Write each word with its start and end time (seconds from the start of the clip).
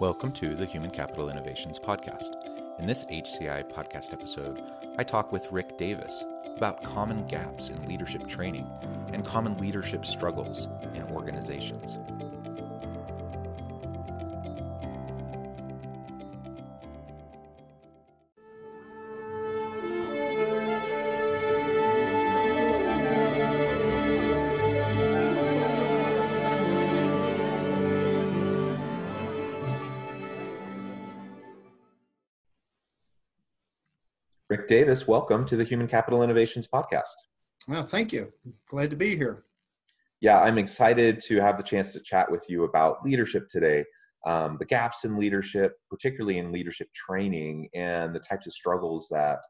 Welcome 0.00 0.30
to 0.34 0.54
the 0.54 0.64
Human 0.64 0.92
Capital 0.92 1.28
Innovations 1.28 1.80
Podcast. 1.80 2.36
In 2.78 2.86
this 2.86 3.02
HCI 3.06 3.72
podcast 3.72 4.12
episode, 4.12 4.60
I 4.96 5.02
talk 5.02 5.32
with 5.32 5.50
Rick 5.50 5.76
Davis 5.76 6.22
about 6.56 6.84
common 6.84 7.26
gaps 7.26 7.70
in 7.70 7.88
leadership 7.88 8.28
training 8.28 8.64
and 9.12 9.24
common 9.24 9.56
leadership 9.56 10.06
struggles 10.06 10.68
in 10.94 11.02
organizations. 11.10 11.98
Rick 34.50 34.66
Davis, 34.66 35.06
welcome 35.06 35.44
to 35.44 35.56
the 35.56 35.64
Human 35.64 35.86
Capital 35.86 36.22
Innovations 36.22 36.66
Podcast. 36.66 37.12
Well, 37.68 37.84
thank 37.84 38.14
you. 38.14 38.32
Glad 38.70 38.88
to 38.88 38.96
be 38.96 39.14
here. 39.14 39.44
Yeah, 40.22 40.40
I'm 40.40 40.56
excited 40.56 41.20
to 41.26 41.36
have 41.42 41.58
the 41.58 41.62
chance 41.62 41.92
to 41.92 42.00
chat 42.00 42.30
with 42.30 42.46
you 42.48 42.64
about 42.64 43.04
leadership 43.04 43.50
today, 43.50 43.84
um, 44.26 44.56
the 44.58 44.64
gaps 44.64 45.04
in 45.04 45.18
leadership, 45.18 45.74
particularly 45.90 46.38
in 46.38 46.50
leadership 46.50 46.88
training, 46.94 47.68
and 47.74 48.14
the 48.14 48.20
types 48.20 48.46
of 48.46 48.54
struggles 48.54 49.08
that 49.10 49.40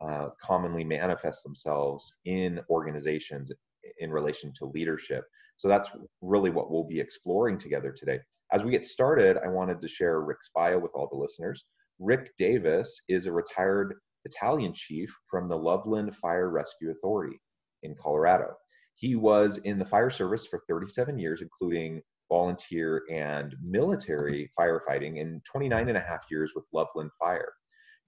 uh, 0.00 0.28
commonly 0.40 0.84
manifest 0.84 1.42
themselves 1.42 2.16
in 2.24 2.60
organizations 2.70 3.50
in 3.98 4.12
relation 4.12 4.52
to 4.58 4.66
leadership. 4.66 5.24
So 5.56 5.66
that's 5.66 5.90
really 6.22 6.50
what 6.50 6.70
we'll 6.70 6.84
be 6.84 7.00
exploring 7.00 7.58
together 7.58 7.90
today. 7.90 8.20
As 8.52 8.62
we 8.62 8.70
get 8.70 8.84
started, 8.84 9.38
I 9.44 9.48
wanted 9.48 9.82
to 9.82 9.88
share 9.88 10.20
Rick's 10.20 10.50
bio 10.54 10.78
with 10.78 10.92
all 10.94 11.08
the 11.10 11.18
listeners. 11.18 11.64
Rick 11.98 12.36
Davis 12.38 13.00
is 13.08 13.26
a 13.26 13.32
retired 13.32 13.96
battalion 14.26 14.72
chief 14.72 15.14
from 15.30 15.48
the 15.48 15.56
Loveland 15.56 16.16
Fire 16.16 16.50
Rescue 16.50 16.90
Authority 16.90 17.40
in 17.82 17.94
Colorado. 17.94 18.54
He 18.96 19.14
was 19.14 19.58
in 19.58 19.78
the 19.78 19.84
fire 19.84 20.10
service 20.10 20.46
for 20.46 20.62
37 20.68 21.18
years, 21.18 21.42
including 21.42 22.00
volunteer 22.28 23.04
and 23.10 23.54
military 23.62 24.50
firefighting, 24.58 25.20
and 25.20 25.44
29 25.44 25.88
and 25.88 25.98
a 25.98 26.00
half 26.00 26.22
years 26.30 26.52
with 26.54 26.64
Loveland 26.72 27.10
Fire. 27.20 27.52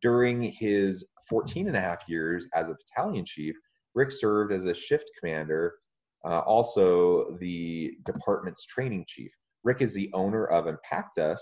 During 0.02 0.42
his 0.42 1.04
14 1.28 1.68
and 1.68 1.76
a 1.76 1.80
half 1.80 2.02
years 2.08 2.46
as 2.54 2.68
a 2.68 2.74
battalion 2.74 3.24
chief, 3.24 3.54
Rick 3.94 4.10
served 4.10 4.52
as 4.52 4.64
a 4.64 4.74
shift 4.74 5.10
commander, 5.18 5.74
uh, 6.24 6.40
also 6.40 7.36
the 7.38 7.96
department's 8.04 8.64
training 8.64 9.04
chief. 9.06 9.30
Rick 9.64 9.82
is 9.82 9.92
the 9.92 10.10
owner 10.14 10.46
of 10.46 10.66
Impactus, 10.66 11.38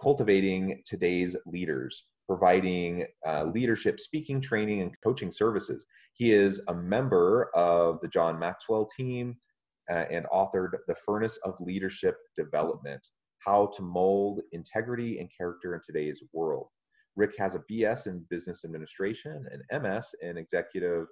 cultivating 0.00 0.82
today's 0.86 1.36
leaders, 1.46 2.04
providing 2.28 3.06
uh, 3.26 3.44
leadership 3.44 3.98
speaking 3.98 4.40
training 4.40 4.82
and 4.82 4.92
coaching 5.02 5.32
services. 5.32 5.86
He 6.12 6.32
is 6.32 6.60
a 6.68 6.74
member 6.74 7.50
of 7.54 8.00
the 8.02 8.08
John 8.08 8.38
Maxwell 8.38 8.86
team 8.96 9.36
uh, 9.90 10.04
and 10.10 10.26
authored 10.26 10.72
The 10.86 10.94
Furnace 11.06 11.38
of 11.44 11.58
Leadership 11.60 12.16
Development 12.36 13.00
How 13.38 13.70
to 13.76 13.82
Mold 13.82 14.40
Integrity 14.52 15.20
and 15.20 15.30
Character 15.34 15.74
in 15.74 15.80
Today's 15.84 16.22
World. 16.34 16.68
Rick 17.16 17.32
has 17.38 17.54
a 17.54 17.62
BS 17.70 18.06
in 18.06 18.24
Business 18.28 18.64
Administration, 18.64 19.46
an 19.50 19.82
MS 19.82 20.14
in 20.20 20.36
Executive 20.36 21.06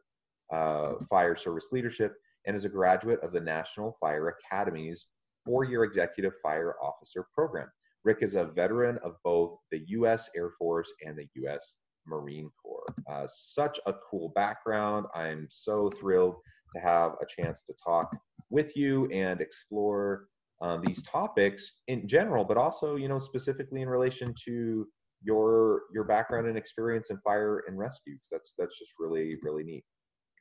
uh, 0.53 0.93
Fire 1.09 1.35
Service 1.35 1.69
Leadership, 1.73 2.15
and 2.47 2.55
is 2.55 2.65
a 2.65 2.69
graduate 2.69 3.21
of 3.23 3.33
the 3.33 3.41
National 3.41 3.97
Fire 4.01 4.37
Academy's 4.37 5.07
four 5.45 5.65
year 5.65 5.85
Executive 5.85 6.35
Fire 6.43 6.75
Officer 6.83 7.27
Program. 7.35 7.69
Rick 8.07 8.19
is 8.21 8.37
a 8.37 8.45
veteran 8.45 8.99
of 9.03 9.17
both 9.25 9.59
the 9.73 9.83
U.S. 9.89 10.31
Air 10.37 10.51
Force 10.59 10.91
and 11.05 11.19
the 11.19 11.27
U.S. 11.43 11.75
Marine 12.07 12.49
Corps. 12.63 12.87
Uh, 13.11 13.27
such 13.27 13.81
a 13.87 13.95
cool 14.09 14.33
background. 14.37 15.07
I'm 15.13 15.49
so 15.51 15.91
thrilled 15.91 16.37
to 16.75 16.81
have 16.81 17.15
a 17.21 17.43
chance 17.43 17.65
to 17.65 17.75
talk 17.85 18.17
with 18.49 18.77
you 18.77 19.07
and 19.11 19.41
explore 19.41 20.29
um, 20.63 20.83
these 20.87 21.03
topics 21.03 21.73
in 21.89 22.07
general, 22.07 22.45
but 22.45 22.57
also, 22.57 22.95
you 22.95 23.09
know, 23.09 23.19
specifically 23.19 23.83
in 23.83 23.89
relation 23.89 24.33
to 24.47 24.87
your 25.23 25.83
your 25.93 26.05
background 26.05 26.47
and 26.47 26.57
experience 26.57 27.11
in 27.11 27.19
fire 27.25 27.65
and 27.67 27.77
rescue. 27.77 28.17
That's 28.31 28.55
that's 28.57 28.79
just 28.79 28.93
really 29.01 29.37
really 29.43 29.65
neat. 29.65 29.85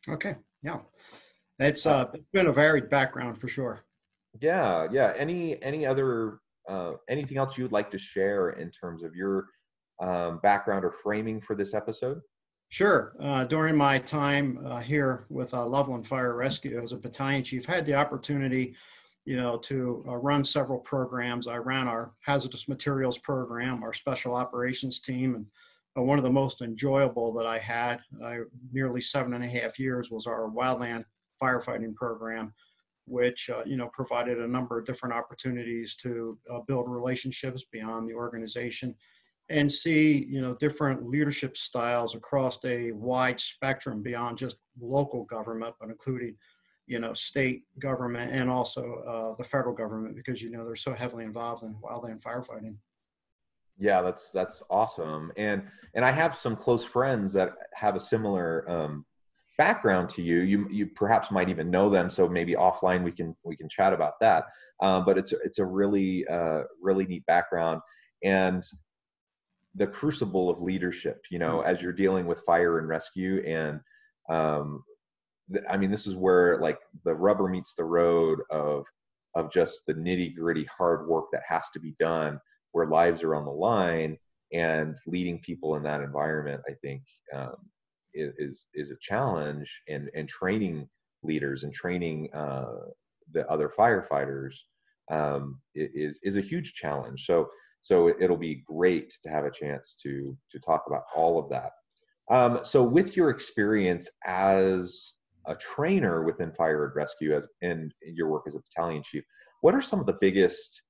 Okay, 0.08 0.36
yeah, 0.62 0.80
it's 1.58 1.88
uh, 1.88 2.06
it's 2.14 2.30
been 2.32 2.48
a 2.48 2.54
varied 2.54 2.90
background 2.92 3.40
for 3.40 3.48
sure. 3.48 3.86
Yeah, 4.40 4.88
yeah. 4.92 5.14
Any 5.18 5.62
any 5.64 5.86
other 5.86 6.40
uh, 6.70 6.94
anything 7.10 7.38
else 7.38 7.58
you'd 7.58 7.72
like 7.72 7.92
to 7.92 7.98
share 7.98 8.52
in 8.52 8.72
terms 8.72 9.04
of 9.04 9.16
your 9.16 9.46
um, 10.02 10.40
background 10.44 10.84
or 10.84 10.92
framing 10.92 11.42
for 11.42 11.56
this 11.56 11.74
episode? 11.74 12.22
Sure. 12.70 13.16
Uh, 13.22 13.46
during 13.46 13.76
my 13.76 14.00
time 14.00 14.60
uh, 14.66 14.80
here 14.80 15.26
with 15.30 15.54
uh, 15.54 15.66
Loveland 15.66 16.08
Fire 16.08 16.36
Rescue 16.36 16.82
as 16.82 16.92
a 16.92 16.98
battalion 16.98 17.44
chief, 17.44 17.70
I 17.70 17.76
had 17.76 17.86
the 17.86 17.96
opportunity, 17.96 18.76
you 19.24 19.38
know, 19.38 19.58
to 19.60 20.04
uh, 20.08 20.16
run 20.16 20.44
several 20.44 20.80
programs. 20.80 21.48
I 21.48 21.58
ran 21.58 21.88
our 21.88 22.14
hazardous 22.22 22.68
materials 22.68 23.18
program, 23.20 23.84
our 23.84 23.94
special 23.94 24.36
operations 24.36 25.00
team, 25.00 25.36
and 25.36 25.46
one 26.06 26.18
of 26.18 26.24
the 26.24 26.32
most 26.32 26.62
enjoyable 26.62 27.32
that 27.34 27.46
I 27.46 27.60
had, 27.60 28.02
I, 28.22 28.40
nearly 28.74 29.00
seven 29.00 29.34
and 29.34 29.44
a 29.44 29.48
half 29.48 29.80
years, 29.80 30.12
was 30.12 30.28
our 30.28 30.50
wildland 30.50 31.06
firefighting 31.42 31.96
program 31.96 32.54
which 33.06 33.50
uh, 33.50 33.64
you 33.66 33.78
know 33.78 33.90
provided 33.94 34.40
a 34.40 34.48
number 34.48 34.80
of 34.80 34.86
different 34.86 35.16
opportunities 35.16 35.96
to 35.96 36.38
uh, 36.52 36.60
build 36.68 36.90
relationships 36.90 37.64
beyond 37.72 38.10
the 38.10 38.14
organization 38.14 38.96
and 39.50 39.72
see 39.72 40.26
you 40.26 40.42
know 40.42 40.56
different 40.56 41.08
leadership 41.08 41.56
styles 41.56 42.16
across 42.16 42.58
a 42.66 42.92
wide 42.94 43.40
spectrum 43.40 44.02
beyond 44.02 44.38
just 44.38 44.58
local 44.80 45.24
government 45.26 45.76
but 45.80 45.90
including 45.90 46.36
you 46.88 47.00
know 47.00 47.14
state 47.14 47.64
government 47.80 48.32
and 48.32 48.50
also 48.50 49.04
uh, 49.08 49.36
the 49.38 49.44
federal 49.44 49.76
government 49.76 50.16
because 50.16 50.42
you 50.42 50.50
know 50.50 50.66
they're 50.66 50.76
so 50.76 50.94
heavily 50.94 51.26
involved 51.26 51.64
in 51.64 51.76
wildland 51.76 52.22
firefighting. 52.22 52.76
Yeah 53.78 54.02
that's 54.02 54.32
that's 54.32 54.64
awesome. 54.70 55.32
And 55.38 55.64
and 55.94 56.06
i 56.06 56.12
have 56.12 56.36
some 56.36 56.56
close 56.56 56.84
friends 56.84 57.34
that 57.34 57.54
have 57.74 57.96
a 57.96 58.00
similar 58.00 58.70
um, 58.70 59.06
background 59.58 60.10
to 60.10 60.22
you 60.22 60.38
you 60.38 60.68
you 60.70 60.88
perhaps 60.88 61.32
might 61.32 61.50
even 61.50 61.70
know 61.70 61.90
them 61.90 62.10
so 62.10 62.28
maybe 62.28 62.54
offline 62.54 63.04
we 63.04 63.12
can 63.12 63.36
we 63.44 63.56
can 63.56 63.70
chat 63.70 63.94
about 63.94 64.20
that. 64.20 64.46
Um, 64.82 65.06
but 65.06 65.18
it's 65.18 65.32
it's 65.32 65.60
a 65.60 65.66
really 65.66 66.28
uh, 66.28 66.64
really 66.82 67.06
neat 67.06 67.26
background. 67.26 67.82
And 68.24 68.64
the 69.76 69.88
crucible 69.88 70.50
of 70.50 70.62
leadership 70.62 71.22
you 71.30 71.38
know 71.38 71.62
as 71.62 71.82
you're 71.82 71.94
dealing 71.94 72.26
with 72.26 72.40
fire 72.46 72.80
and 72.80 72.88
rescue 72.88 73.44
and 73.46 73.80
um, 74.30 74.84
th- 75.52 75.66
i 75.70 75.78
mean 75.78 75.92
this 75.92 76.08
is 76.08 76.16
where 76.16 76.60
like 76.60 76.80
the 77.04 77.14
rubber 77.14 77.48
meets 77.48 77.74
the 77.74 77.84
road 77.84 78.40
of 78.50 78.86
of 79.36 79.52
just 79.52 79.86
the 79.86 79.94
nitty 79.94 80.34
gritty 80.34 80.66
hard 80.66 81.08
work 81.08 81.26
that 81.32 81.44
has 81.48 81.70
to 81.74 81.80
be 81.80 81.94
done 82.00 82.40
where 82.72 82.88
lives 82.88 83.22
are 83.22 83.36
on 83.36 83.46
the 83.46 83.52
line 83.52 84.18
and 84.54 84.98
leading 85.08 85.40
people 85.40 85.76
in 85.76 85.84
that 85.84 86.02
environment 86.02 86.62
i 86.70 86.74
think 86.82 87.02
um, 87.34 87.56
is 88.16 88.68
is 88.74 88.92
a 88.92 88.98
challenge 89.00 89.82
and 89.88 90.10
and 90.16 90.28
training 90.28 90.88
leaders 91.24 91.64
and 91.64 91.74
training 91.74 92.30
uh, 92.34 92.66
the 93.32 93.48
other 93.50 93.72
firefighters 93.78 94.54
um, 95.12 95.60
is 95.76 96.20
is 96.24 96.38
a 96.38 96.42
huge 96.42 96.74
challenge. 96.74 97.26
So 97.26 97.48
so 97.82 98.10
it'll 98.20 98.38
be 98.38 98.64
great 98.66 99.14
to 99.24 99.30
have 99.30 99.46
a 99.46 99.52
chance 99.52 99.96
to 100.04 100.36
to 100.52 100.60
talk 100.60 100.84
about 100.88 101.04
all 101.16 101.38
of 101.40 101.50
that. 101.50 101.72
Um, 102.32 102.60
so 102.64 102.84
with 102.84 103.16
your 103.16 103.30
experience 103.30 104.10
as 104.26 105.14
a 105.48 105.56
trainer 105.56 106.24
within 106.24 106.52
fire 106.54 106.86
and 106.86 106.96
rescue 106.96 107.36
as 107.36 107.48
and 107.62 107.94
your 108.02 108.30
work 108.30 108.46
as 108.48 108.56
a 108.56 108.60
battalion 108.60 109.04
chief, 109.04 109.24
what 109.62 109.76
are 109.76 109.82
some 109.82 110.00
of 110.00 110.08
the 110.08 110.18
biggest 110.20 110.82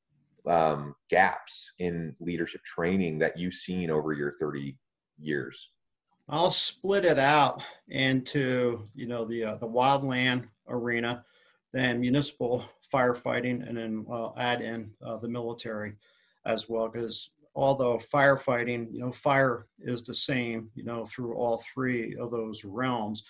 um, 0.48 0.96
gaps 1.10 1.72
in 1.80 2.16
leadership 2.20 2.62
training 2.64 3.20
that 3.20 3.38
you've 3.38 3.54
seen 3.54 3.90
over 3.90 4.14
your 4.14 4.36
30 4.40 4.78
years? 5.20 5.70
I'll 6.28 6.52
split 6.52 7.06
it 7.06 7.20
out 7.20 7.64
into 7.88 8.88
you 8.96 9.08
know 9.08 9.26
the 9.26 9.44
uh, 9.44 9.56
the 9.56 9.68
wildland 9.68 10.48
arena, 10.68 11.24
then 11.72 12.00
municipal 12.00 12.66
firefighting, 12.94 13.68
and 13.68 13.78
then 13.78 14.06
I'll 14.12 14.36
add 14.38 14.62
in 14.62 14.92
uh, 15.04 15.18
the 15.18 15.30
military 15.30 15.94
as 16.46 16.68
well. 16.68 16.88
Because 16.88 17.32
although 17.56 17.98
firefighting, 17.98 18.92
you 18.92 19.00
know, 19.00 19.12
fire 19.12 19.68
is 19.80 20.04
the 20.04 20.16
same, 20.16 20.70
you 20.76 20.84
know, 20.84 21.06
through 21.06 21.36
all 21.36 21.64
three 21.74 22.16
of 22.18 22.32
those 22.32 22.66
realms, 22.66 23.24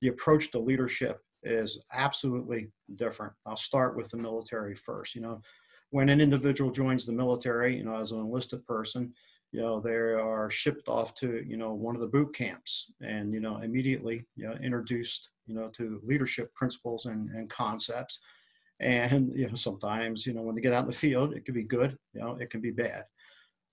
the 0.00 0.08
approach 0.08 0.50
to 0.50 0.58
leadership 0.58 1.22
is 1.42 1.80
absolutely 1.92 2.70
different. 2.96 3.32
I'll 3.46 3.56
start 3.56 3.96
with 3.96 4.10
the 4.10 4.16
military 4.16 4.74
first. 4.74 5.14
You 5.14 5.22
know, 5.22 5.42
when 5.90 6.08
an 6.08 6.20
individual 6.20 6.70
joins 6.70 7.06
the 7.06 7.12
military, 7.12 7.76
you 7.76 7.84
know, 7.84 7.96
as 7.96 8.12
an 8.12 8.20
enlisted 8.20 8.66
person, 8.66 9.12
you 9.52 9.60
know, 9.60 9.80
they 9.80 9.94
are 9.94 10.50
shipped 10.50 10.88
off 10.88 11.14
to, 11.16 11.44
you 11.46 11.58
know, 11.58 11.74
one 11.74 11.94
of 11.94 12.00
the 12.00 12.06
boot 12.06 12.34
camps 12.34 12.90
and, 13.02 13.34
you 13.34 13.40
know, 13.40 13.58
immediately, 13.58 14.24
you 14.34 14.48
know, 14.48 14.54
introduced, 14.54 15.28
you 15.46 15.54
know, 15.54 15.68
to 15.68 16.00
leadership 16.02 16.52
principles 16.54 17.04
and, 17.04 17.28
and 17.30 17.50
concepts. 17.50 18.20
And, 18.80 19.30
you 19.34 19.46
know, 19.46 19.54
sometimes, 19.54 20.26
you 20.26 20.32
know, 20.32 20.40
when 20.40 20.54
they 20.54 20.62
get 20.62 20.72
out 20.72 20.84
in 20.84 20.90
the 20.90 20.96
field, 20.96 21.34
it 21.34 21.44
can 21.44 21.54
be 21.54 21.64
good, 21.64 21.98
you 22.14 22.20
know, 22.20 22.36
it 22.40 22.48
can 22.48 22.62
be 22.62 22.70
bad. 22.70 23.04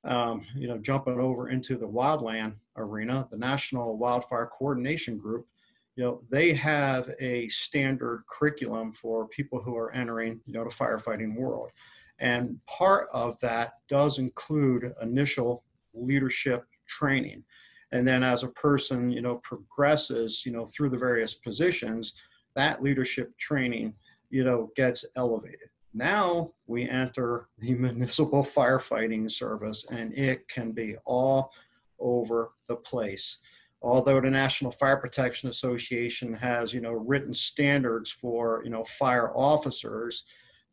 Um, 0.03 0.45
you 0.53 0.67
know, 0.67 0.77
jumping 0.77 1.19
over 1.19 1.49
into 1.49 1.77
the 1.77 1.87
wildland 1.87 2.55
arena, 2.77 3.27
the 3.31 3.37
National 3.37 3.97
Wildfire 3.97 4.47
Coordination 4.47 5.17
Group, 5.17 5.47
you 5.95 6.03
know, 6.03 6.21
they 6.29 6.53
have 6.53 7.09
a 7.19 7.47
standard 7.47 8.23
curriculum 8.29 8.91
for 8.93 9.27
people 9.29 9.61
who 9.61 9.75
are 9.77 9.91
entering, 9.91 10.41
you 10.45 10.53
know, 10.53 10.63
the 10.63 10.69
firefighting 10.69 11.35
world. 11.35 11.71
And 12.19 12.59
part 12.65 13.07
of 13.13 13.39
that 13.39 13.73
does 13.87 14.19
include 14.19 14.93
initial 15.01 15.63
leadership 15.93 16.65
training. 16.87 17.43
And 17.91 18.07
then 18.07 18.23
as 18.23 18.43
a 18.43 18.49
person, 18.49 19.09
you 19.09 19.21
know, 19.21 19.35
progresses, 19.43 20.43
you 20.45 20.51
know, 20.51 20.65
through 20.65 20.89
the 20.89 20.97
various 20.97 21.33
positions, 21.33 22.13
that 22.55 22.83
leadership 22.83 23.35
training, 23.37 23.93
you 24.29 24.43
know, 24.43 24.71
gets 24.75 25.05
elevated. 25.15 25.69
Now 25.93 26.51
we 26.67 26.87
enter 26.87 27.47
the 27.57 27.73
municipal 27.85 28.43
firefighting 28.43 29.29
service 29.29 29.85
and 29.91 30.13
it 30.13 30.47
can 30.47 30.71
be 30.71 30.95
all 31.05 31.51
over 31.99 32.51
the 32.67 32.75
place. 32.75 33.39
Although 33.81 34.19
the 34.19 34.29
National 34.29 34.71
Fire 34.71 34.97
Protection 34.97 35.49
Association 35.49 36.33
has, 36.33 36.73
you 36.73 36.81
know, 36.81 36.91
written 36.91 37.33
standards 37.33 38.11
for, 38.11 38.61
you 38.63 38.69
know, 38.69 38.83
fire 38.83 39.31
officers, 39.35 40.25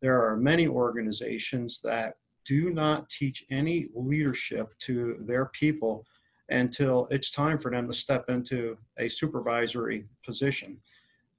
there 0.02 0.22
are 0.24 0.36
many 0.36 0.66
organizations 0.66 1.80
that 1.82 2.16
do 2.46 2.70
not 2.70 3.08
teach 3.08 3.44
any 3.50 3.88
leadership 3.94 4.72
to 4.80 5.16
their 5.20 5.46
people 5.46 6.06
until 6.48 7.08
it's 7.10 7.30
time 7.30 7.58
for 7.58 7.70
them 7.70 7.88
to 7.88 7.94
step 7.94 8.30
into 8.30 8.78
a 8.98 9.08
supervisory 9.08 10.06
position. 10.24 10.78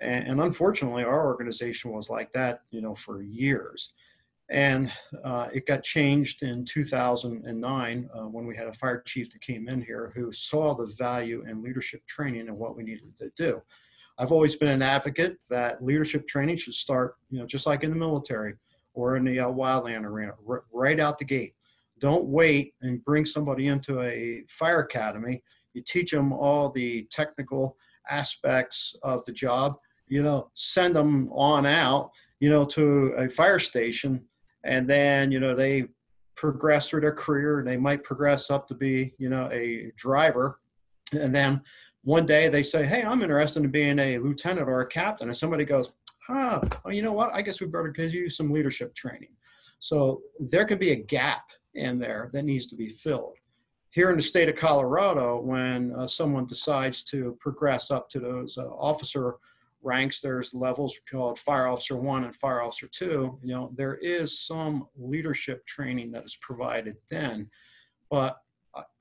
And, 0.02 0.28
and 0.28 0.42
unfortunately, 0.42 1.04
our 1.04 1.26
organization 1.26 1.92
was 1.92 2.10
like 2.10 2.32
that, 2.34 2.62
you 2.72 2.82
know, 2.82 2.94
for 2.94 3.22
years. 3.22 3.94
And 4.50 4.92
uh, 5.26 5.50
it 5.54 5.66
got 5.66 5.84
changed 5.84 6.44
in 6.44 6.64
2009 6.64 8.10
uh, 8.14 8.20
when 8.24 8.46
we 8.46 8.56
had 8.56 8.68
a 8.68 8.74
fire 8.74 9.02
chief 9.06 9.32
that 9.32 9.42
came 9.42 9.68
in 9.68 9.82
here 9.82 10.14
who 10.16 10.32
saw 10.32 10.74
the 10.74 10.86
value 10.86 11.44
in 11.50 11.64
leadership 11.64 12.06
training 12.06 12.48
and 12.48 12.58
what 12.58 12.76
we 12.76 12.84
needed 12.84 13.18
to 13.20 13.32
do. 13.36 13.62
I've 14.18 14.32
always 14.32 14.56
been 14.56 14.70
an 14.70 14.82
advocate 14.82 15.38
that 15.50 15.84
leadership 15.84 16.28
training 16.28 16.58
should 16.58 16.74
start, 16.74 17.16
you 17.30 17.40
know, 17.40 17.46
just 17.46 17.68
like 17.68 17.84
in 17.84 17.92
the 17.92 17.98
military 17.98 18.56
or 18.98 19.16
in 19.16 19.24
the 19.24 19.40
uh, 19.40 19.46
wildland 19.46 20.04
arena, 20.04 20.34
r- 20.50 20.64
right 20.74 21.00
out 21.00 21.20
the 21.20 21.26
gate. 21.26 21.54
Don't 22.00 22.26
wait 22.26 22.74
and 22.82 23.04
bring 23.06 23.26
somebody 23.26 23.68
into 23.68 24.02
a 24.02 24.44
fire 24.50 24.80
academy. 24.80 25.44
You 25.74 25.84
teach 25.84 26.12
them 26.12 26.34
all 26.34 26.72
the 26.72 27.08
technical 27.12 27.78
aspects 28.10 28.96
of 29.04 29.24
the 29.26 29.32
job. 29.32 29.76
You 30.08 30.24
know, 30.24 30.50
send 30.56 30.96
them 30.96 31.30
on 31.32 31.68
out, 31.68 32.10
you 32.40 32.50
know, 32.50 32.66
to 32.66 33.14
a 33.18 33.30
fire 33.30 33.60
station, 33.60 34.26
and 34.64 34.90
then 34.90 35.32
you 35.32 35.40
know 35.40 35.56
they 35.56 35.86
progress 36.36 36.90
through 36.90 37.02
their 37.02 37.14
career. 37.14 37.60
And 37.60 37.68
they 37.68 37.78
might 37.78 38.04
progress 38.04 38.50
up 38.50 38.68
to 38.70 38.74
be, 38.74 39.14
you 39.20 39.30
know, 39.30 39.48
a 39.52 39.92
driver, 39.96 40.60
and 41.12 41.36
then 41.36 41.62
one 42.04 42.26
day 42.26 42.50
they 42.50 42.64
say, 42.64 42.86
"Hey, 42.86 43.04
I'm 43.04 43.22
interested 43.22 43.64
in 43.64 43.70
being 43.70 44.00
a 44.00 44.18
lieutenant 44.18 44.68
or 44.68 44.82
a 44.82 44.88
captain," 44.88 45.28
and 45.28 45.38
somebody 45.38 45.66
goes, 45.66 45.94
"Ah, 46.30 46.62
well, 46.84 46.94
you 46.94 47.02
know 47.02 47.12
what? 47.12 47.34
I 47.34 47.42
guess 47.42 47.62
we 47.62 47.68
better 47.68 47.90
give 47.90 48.14
you 48.14 48.30
some 48.30 48.52
leadership 48.52 48.94
training." 48.96 49.36
So 49.80 50.22
there 50.40 50.66
could 50.66 50.80
be 50.80 50.92
a 50.92 50.96
gap 50.96 51.44
in 51.76 52.00
there 52.00 52.30
that 52.34 52.44
needs 52.44 52.68
to 52.68 52.76
be 52.76 52.90
filled. 52.90 53.38
Here 53.92 54.10
in 54.10 54.18
the 54.18 54.24
state 54.24 54.50
of 54.50 54.56
Colorado, 54.56 55.40
when 55.40 55.94
uh, 55.96 56.08
someone 56.08 56.46
decides 56.46 57.04
to 57.06 57.38
progress 57.40 57.90
up 57.92 58.10
to 58.10 58.20
those 58.20 58.58
uh, 58.58 58.68
officer 58.68 59.36
ranks, 59.82 60.20
there's 60.20 60.54
levels 60.54 61.00
called 61.10 61.40
Fire 61.40 61.68
Officer 61.68 61.96
One 61.96 62.24
and 62.24 62.36
Fire 62.36 62.62
Officer 62.62 62.88
Two. 62.92 63.40
You 63.42 63.54
know, 63.54 63.72
there 63.76 63.96
is 63.96 64.40
some 64.40 64.88
leadership 64.98 65.66
training 65.66 66.12
that 66.12 66.26
is 66.26 66.38
provided 66.42 66.98
then, 67.10 67.50
but 68.10 68.38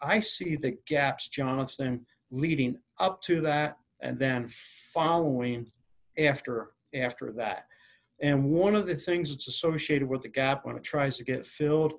I 0.01 0.21
see 0.21 0.57
the 0.57 0.79
gaps, 0.87 1.29
Jonathan, 1.29 2.07
leading 2.31 2.79
up 2.99 3.21
to 3.23 3.41
that 3.43 3.79
and 4.01 4.19
then 4.19 4.49
following 4.93 5.71
after 6.19 6.71
after 6.97 7.33
that. 7.33 7.67
And 8.21 8.45
one 8.45 8.75
of 8.75 8.87
the 8.87 8.95
things 8.95 9.31
that's 9.31 9.49
associated 9.49 10.09
with 10.09 10.23
the 10.23 10.29
gap 10.29 10.65
when 10.65 10.77
it 10.77 10.85
tries 10.85 11.17
to 11.19 11.25
get 11.25 11.47
filled 11.47 11.95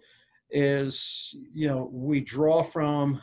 is, 0.49 1.35
you 1.53 1.67
know, 1.67 1.89
we 1.91 2.21
draw 2.21 2.63
from 2.63 3.21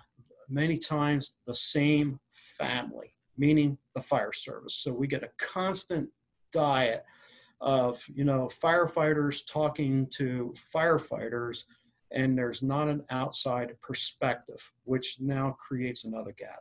many 0.49 0.79
times 0.79 1.33
the 1.47 1.55
same 1.55 2.21
family, 2.31 3.15
meaning 3.37 3.79
the 3.95 4.03
fire 4.03 4.33
service. 4.33 4.75
So 4.75 4.93
we 4.93 5.07
get 5.07 5.25
a 5.25 5.31
constant 5.39 6.09
diet 6.53 7.05
of, 7.61 8.05
you 8.15 8.25
know, 8.25 8.49
firefighters 8.63 9.41
talking 9.51 10.07
to 10.17 10.55
firefighters, 10.75 11.65
and 12.13 12.37
there's 12.37 12.63
not 12.63 12.89
an 12.89 13.03
outside 13.11 13.75
perspective, 13.81 14.71
which 14.85 15.17
now 15.19 15.57
creates 15.59 16.05
another 16.05 16.33
gap. 16.33 16.61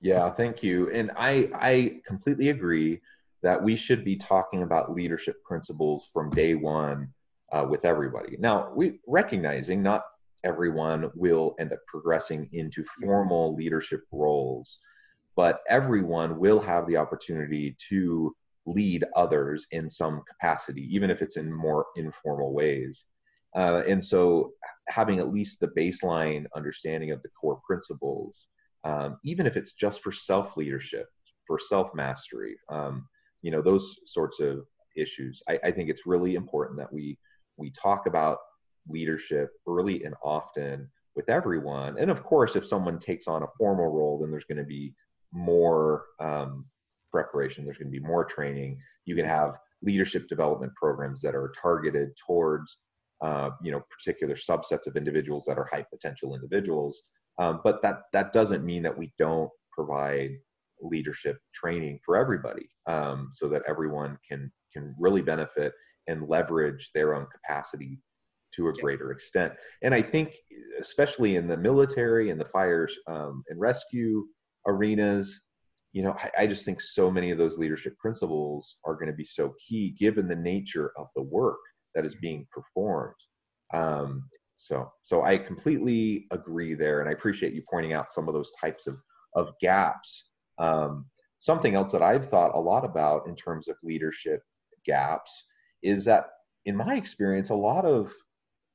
Yeah, 0.00 0.30
thank 0.30 0.62
you. 0.62 0.90
And 0.90 1.10
I 1.16 1.50
I 1.54 2.00
completely 2.06 2.48
agree 2.48 3.00
that 3.42 3.62
we 3.62 3.76
should 3.76 4.04
be 4.04 4.16
talking 4.16 4.62
about 4.62 4.92
leadership 4.92 5.42
principles 5.44 6.08
from 6.12 6.30
day 6.30 6.54
one 6.54 7.08
uh, 7.52 7.66
with 7.68 7.84
everybody. 7.84 8.36
Now, 8.38 8.72
we 8.74 9.00
recognizing 9.06 9.82
not 9.82 10.02
everyone 10.44 11.10
will 11.14 11.54
end 11.58 11.72
up 11.72 11.80
progressing 11.86 12.48
into 12.52 12.84
formal 13.00 13.54
leadership 13.54 14.02
roles, 14.10 14.78
but 15.36 15.60
everyone 15.68 16.38
will 16.38 16.60
have 16.60 16.86
the 16.86 16.96
opportunity 16.96 17.76
to 17.88 18.34
lead 18.66 19.04
others 19.16 19.66
in 19.72 19.88
some 19.88 20.22
capacity, 20.28 20.88
even 20.94 21.10
if 21.10 21.20
it's 21.20 21.36
in 21.36 21.52
more 21.52 21.86
informal 21.96 22.52
ways. 22.52 23.04
Uh, 23.54 23.82
and 23.86 24.04
so, 24.04 24.52
having 24.88 25.18
at 25.18 25.32
least 25.32 25.60
the 25.60 25.68
baseline 25.68 26.46
understanding 26.56 27.10
of 27.10 27.22
the 27.22 27.28
core 27.30 27.60
principles 27.66 28.46
um, 28.84 29.18
even 29.24 29.46
if 29.46 29.56
it's 29.56 29.72
just 29.72 30.02
for 30.02 30.12
self 30.12 30.56
leadership, 30.56 31.06
for 31.46 31.58
self 31.58 31.94
mastery, 31.94 32.56
um, 32.68 33.06
you 33.42 33.50
know, 33.50 33.62
those 33.62 33.96
sorts 34.06 34.40
of 34.40 34.64
issues. 34.96 35.42
I, 35.48 35.58
I, 35.64 35.70
think 35.70 35.88
it's 35.88 36.06
really 36.06 36.34
important 36.34 36.78
that 36.78 36.92
we 36.92 37.18
we 37.56 37.70
talk 37.70 38.06
about 38.06 38.38
leadership 38.88 39.50
early 39.66 40.04
and 40.04 40.14
often 40.22 40.88
with 41.16 41.28
everyone. 41.28 41.98
And 41.98 42.10
of 42.10 42.22
course, 42.22 42.56
if 42.56 42.66
someone 42.66 42.98
takes 42.98 43.26
on 43.26 43.42
a 43.42 43.48
formal 43.58 43.86
role, 43.86 44.18
then 44.18 44.30
there's 44.30 44.44
going 44.44 44.58
to 44.58 44.64
be 44.64 44.94
more 45.32 46.04
um, 46.20 46.66
preparation. 47.10 47.64
There's 47.64 47.78
going 47.78 47.92
to 47.92 48.00
be 48.00 48.06
more 48.06 48.24
training. 48.24 48.78
You 49.04 49.14
can 49.16 49.26
have 49.26 49.56
leadership 49.82 50.28
development 50.28 50.72
programs 50.74 51.20
that 51.22 51.34
are 51.34 51.52
targeted 51.60 52.10
towards 52.26 52.78
uh, 53.22 53.50
you 53.62 53.70
know 53.70 53.82
particular 53.90 54.34
subsets 54.34 54.86
of 54.86 54.96
individuals 54.96 55.44
that 55.46 55.58
are 55.58 55.68
high 55.70 55.84
potential 55.92 56.34
individuals 56.34 57.02
um, 57.38 57.60
but 57.62 57.80
that 57.82 58.02
that 58.12 58.32
doesn't 58.32 58.64
mean 58.64 58.82
that 58.82 58.96
we 58.96 59.12
don't 59.18 59.50
provide 59.72 60.30
leadership 60.82 61.38
training 61.54 61.98
for 62.04 62.16
everybody, 62.16 62.68
um, 62.86 63.30
so 63.32 63.48
that 63.48 63.62
everyone 63.68 64.18
can 64.28 64.50
can 64.72 64.94
really 64.98 65.22
benefit 65.22 65.72
and 66.08 66.28
leverage 66.28 66.90
their 66.94 67.14
own 67.14 67.26
capacity 67.32 68.00
to 68.54 68.68
a 68.68 68.72
greater 68.72 69.12
extent. 69.12 69.52
And 69.82 69.94
I 69.94 70.02
think, 70.02 70.34
especially 70.78 71.36
in 71.36 71.46
the 71.46 71.56
military 71.56 72.30
and 72.30 72.40
the 72.40 72.46
fires 72.46 72.96
um, 73.06 73.42
and 73.48 73.58
rescue 73.60 74.26
arenas, 74.66 75.40
you 75.92 76.02
know, 76.02 76.16
I, 76.18 76.30
I, 76.40 76.46
just 76.46 76.64
think 76.64 76.80
so 76.80 77.10
many 77.10 77.30
of 77.30 77.38
those 77.38 77.58
leadership 77.58 77.98
principles 77.98 78.76
are 78.84 78.94
going 78.94 79.08
to 79.08 79.12
be 79.12 79.24
so 79.24 79.54
key 79.66 79.94
given 79.98 80.26
the 80.26 80.36
nature 80.36 80.92
of 80.98 81.06
the 81.14 81.22
work 81.22 81.58
that 81.94 82.04
is 82.04 82.14
being 82.14 82.46
performed. 82.50 83.14
Um, 83.74 84.24
so, 84.56 84.90
so 85.02 85.22
I 85.22 85.38
completely 85.38 86.26
agree 86.30 86.74
there, 86.74 87.00
and 87.00 87.08
I 87.08 87.12
appreciate 87.12 87.54
you 87.54 87.62
pointing 87.70 87.92
out 87.92 88.12
some 88.12 88.28
of 88.28 88.34
those 88.34 88.52
types 88.60 88.86
of 88.86 88.96
of 89.34 89.52
gaps. 89.60 90.24
Um, 90.62 91.06
something 91.40 91.74
else 91.74 91.90
that 91.90 92.02
I've 92.02 92.28
thought 92.28 92.54
a 92.54 92.60
lot 92.60 92.84
about 92.84 93.26
in 93.26 93.34
terms 93.34 93.66
of 93.68 93.76
leadership 93.82 94.42
gaps 94.86 95.44
is 95.82 96.04
that, 96.04 96.26
in 96.64 96.76
my 96.76 96.94
experience, 96.94 97.50
a 97.50 97.54
lot 97.54 97.84
of 97.84 98.14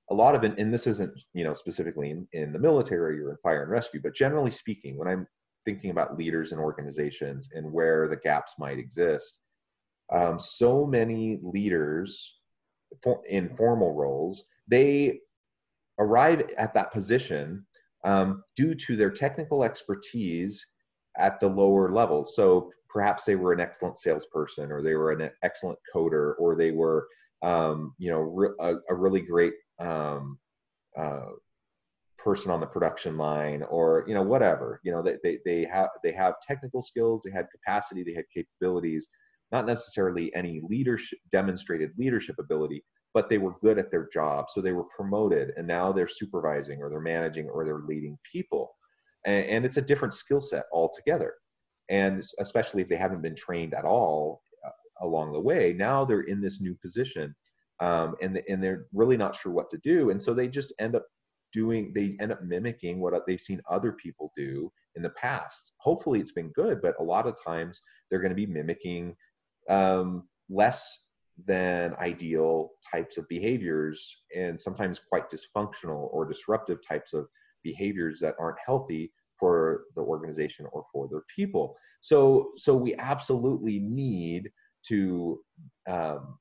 a 0.10 0.14
lot 0.14 0.36
of 0.36 0.44
and 0.44 0.74
this 0.74 0.88
isn't 0.88 1.12
you 1.34 1.44
know 1.44 1.54
specifically 1.54 2.12
in, 2.12 2.28
in 2.34 2.54
the 2.54 2.60
military 2.60 3.22
or 3.22 3.32
in 3.32 3.38
fire 3.38 3.64
and 3.64 3.72
rescue, 3.72 4.02
but 4.04 4.14
generally 4.14 4.52
speaking, 4.52 4.98
when 4.98 5.08
I'm 5.08 5.26
thinking 5.66 5.92
about 5.92 6.18
leaders 6.18 6.52
and 6.52 6.60
organizations 6.62 7.50
and 7.54 7.72
where 7.72 8.08
the 8.10 8.18
gaps 8.18 8.54
might 8.60 8.80
exist, 8.80 9.38
um, 10.12 10.40
so 10.40 10.86
many 10.86 11.40
leaders 11.42 12.40
in 13.30 13.56
formal 13.56 13.94
roles, 13.94 14.44
they 14.68 15.20
arrive 16.00 16.44
at 16.58 16.74
that 16.74 16.92
position 16.92 17.66
um, 18.04 18.44
due 18.56 18.76
to 18.76 18.96
their 18.96 19.10
technical 19.10 19.64
expertise 19.64 20.66
at 21.18 21.40
the 21.40 21.48
lower 21.48 21.90
levels. 21.92 22.36
So 22.36 22.72
perhaps 22.90 23.24
they 23.24 23.36
were 23.36 23.54
an 23.54 23.60
excellent 23.60 23.98
salesperson, 23.98 24.72
or 24.72 24.82
they 24.82 24.96
were 24.96 25.12
an 25.12 25.30
excellent 25.44 25.80
coder, 25.94 26.34
or 26.40 26.56
they 26.56 26.72
were, 26.72 27.08
um, 27.42 27.94
you 27.98 28.10
know, 28.10 28.20
re- 28.20 28.56
a, 28.60 28.76
a, 28.90 28.96
really 28.96 29.22
great 29.22 29.54
um, 29.80 30.40
uh, 30.98 31.30
person 32.18 32.52
on 32.52 32.60
the 32.60 32.66
production 32.66 33.18
line, 33.18 33.64
or 33.64 34.04
you 34.08 34.14
know, 34.14 34.24
whatever. 34.24 34.80
You 34.84 34.92
know, 34.92 35.02
they, 35.02 35.18
they 35.24 35.40
they 35.46 35.66
have 35.66 35.90
they 36.04 36.14
have 36.14 36.36
technical 36.46 36.82
skills, 36.82 37.22
they 37.24 37.32
had 37.32 37.48
capacity, 37.52 38.04
they 38.04 38.14
had 38.14 38.26
capabilities, 38.34 39.08
not 39.52 39.66
necessarily 39.66 40.34
any 40.36 40.62
leadership 40.68 41.20
demonstrated 41.32 41.92
leadership 41.98 42.36
ability, 42.40 42.84
but 43.14 43.30
they 43.30 43.38
were 43.38 43.56
good 43.62 43.78
at 43.78 43.92
their 43.92 44.08
job. 44.12 44.50
So 44.50 44.62
they 44.62 44.74
were 44.74 44.86
promoted 44.96 45.52
and 45.58 45.68
now 45.68 45.92
they're 45.92 46.08
supervising 46.08 46.82
or 46.82 46.90
they're 46.90 47.00
managing 47.00 47.50
or 47.50 47.64
they're 47.64 47.84
leading 47.88 48.18
people. 48.32 48.76
And, 49.28 49.46
and 49.46 49.66
it's 49.66 49.78
a 49.78 49.82
different 49.82 50.16
skill 50.16 50.42
set 50.42 50.66
altogether. 50.74 51.34
And 51.90 52.24
especially 52.40 52.82
if 52.82 52.90
they 52.90 52.96
haven't 52.96 53.22
been 53.22 53.36
trained 53.36 53.76
at 53.76 53.86
all 53.86 54.42
uh, 54.66 55.06
along 55.06 55.34
the 55.34 55.40
way, 55.40 55.74
now 55.74 56.04
they're 56.04 56.22
in 56.22 56.42
this 56.42 56.60
new 56.60 56.76
position 56.76 57.36
um, 57.80 58.16
and, 58.22 58.42
and 58.50 58.64
they're 58.64 58.88
really 58.92 59.18
not 59.18 59.36
sure 59.36 59.52
what 59.52 59.70
to 59.70 59.78
do. 59.78 60.10
And 60.10 60.22
so 60.22 60.34
they 60.34 60.48
just 60.48 60.74
end 60.80 60.96
up 60.96 61.06
doing, 61.54 61.94
they 61.94 62.18
end 62.20 62.32
up 62.32 62.44
mimicking 62.44 63.00
what 63.00 63.14
they've 63.28 63.40
seen 63.40 63.62
other 63.70 63.92
people 63.94 64.32
do 64.36 64.72
in 64.96 65.04
the 65.04 65.12
past. 65.12 65.74
Hopefully 65.78 66.20
it's 66.20 66.32
been 66.32 66.50
good, 66.50 66.82
but 66.82 66.96
a 67.00 67.04
lot 67.04 67.28
of 67.28 67.38
times 67.42 67.82
they're 68.10 68.20
going 68.20 68.32
to 68.32 68.36
be 68.36 68.46
mimicking 68.46 69.16
um, 69.70 70.24
less 70.50 70.98
than 71.46 71.94
ideal 71.96 72.72
types 72.92 73.18
of 73.18 73.28
behaviors 73.30 74.24
and 74.36 74.60
sometimes 74.60 75.00
quite 75.08 75.30
dysfunctional 75.30 76.10
or 76.12 76.26
disruptive 76.26 76.80
types 76.88 77.14
of 77.14 77.28
behaviors 77.64 78.20
that 78.20 78.36
aren't 78.40 78.58
healthy 78.66 79.12
for 79.40 79.84
the 79.96 80.02
organization 80.02 80.66
or 80.72 80.84
for 80.92 81.08
their 81.10 81.24
people. 81.34 81.76
So 82.02 82.52
so 82.58 82.76
we 82.76 82.96
absolutely 82.96 83.80
need 83.80 84.50
to 84.88 85.40
um, 85.88 86.38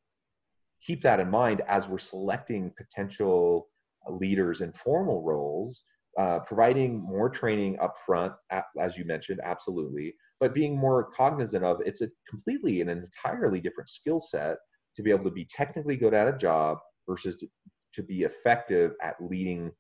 keep 0.85 1.03
that 1.03 1.21
in 1.21 1.31
mind 1.31 1.63
as 1.67 1.89
we're 1.89 1.99
selecting 1.99 2.73
potential 2.77 3.69
leaders 4.09 4.61
in 4.61 4.73
formal 4.73 5.23
roles 5.23 5.83
uh, 6.19 6.39
providing 6.41 6.99
more 7.03 7.29
training 7.29 7.79
up 7.81 7.95
front 8.07 8.33
as 8.81 8.97
you 8.97 9.05
mentioned 9.05 9.41
absolutely 9.43 10.15
but 10.41 10.55
being 10.55 10.77
more 10.77 11.11
cognizant 11.15 11.65
of 11.65 11.81
it's 11.85 12.03
a 12.03 12.09
completely 12.29 12.81
an 12.81 12.89
entirely 12.89 13.61
different 13.61 13.89
skill 13.89 14.21
set 14.21 14.57
to 14.95 15.03
be 15.03 15.11
able 15.11 15.25
to 15.25 15.31
be 15.31 15.45
technically 15.45 15.97
good 15.97 16.15
at 16.15 16.29
a 16.29 16.37
job 16.37 16.79
versus 17.09 17.37
to, 17.37 17.47
to 17.93 18.03
be 18.03 18.23
effective 18.23 18.93
at 19.03 19.17
leading 19.21 19.71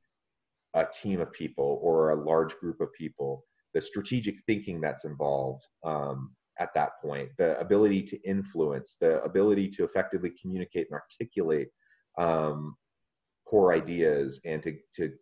a 0.77 0.87
team 1.03 1.21
of 1.21 1.33
people 1.33 1.81
or 1.83 2.11
a 2.11 2.25
large 2.25 2.57
group 2.57 2.81
of 2.81 2.93
people 2.93 3.45
the 3.75 3.81
strategic 3.81 4.37
thinking 4.47 4.81
that's 4.81 5.05
involved 5.05 5.63
um, 5.85 6.31
at 6.59 6.73
that 6.75 6.91
point 7.03 7.29
the 7.39 7.59
ability 7.59 8.03
to 8.03 8.21
influence 8.23 8.97
the 9.01 9.21
ability 9.23 9.69
to 9.69 9.85
effectively 9.85 10.33
communicate 10.41 10.87
and 10.91 11.01
articulate 11.01 11.69
um, 12.19 12.77
core 13.47 13.73
ideas 13.73 14.41
and 14.45 14.63
to, 14.63 14.77
to 14.95 15.13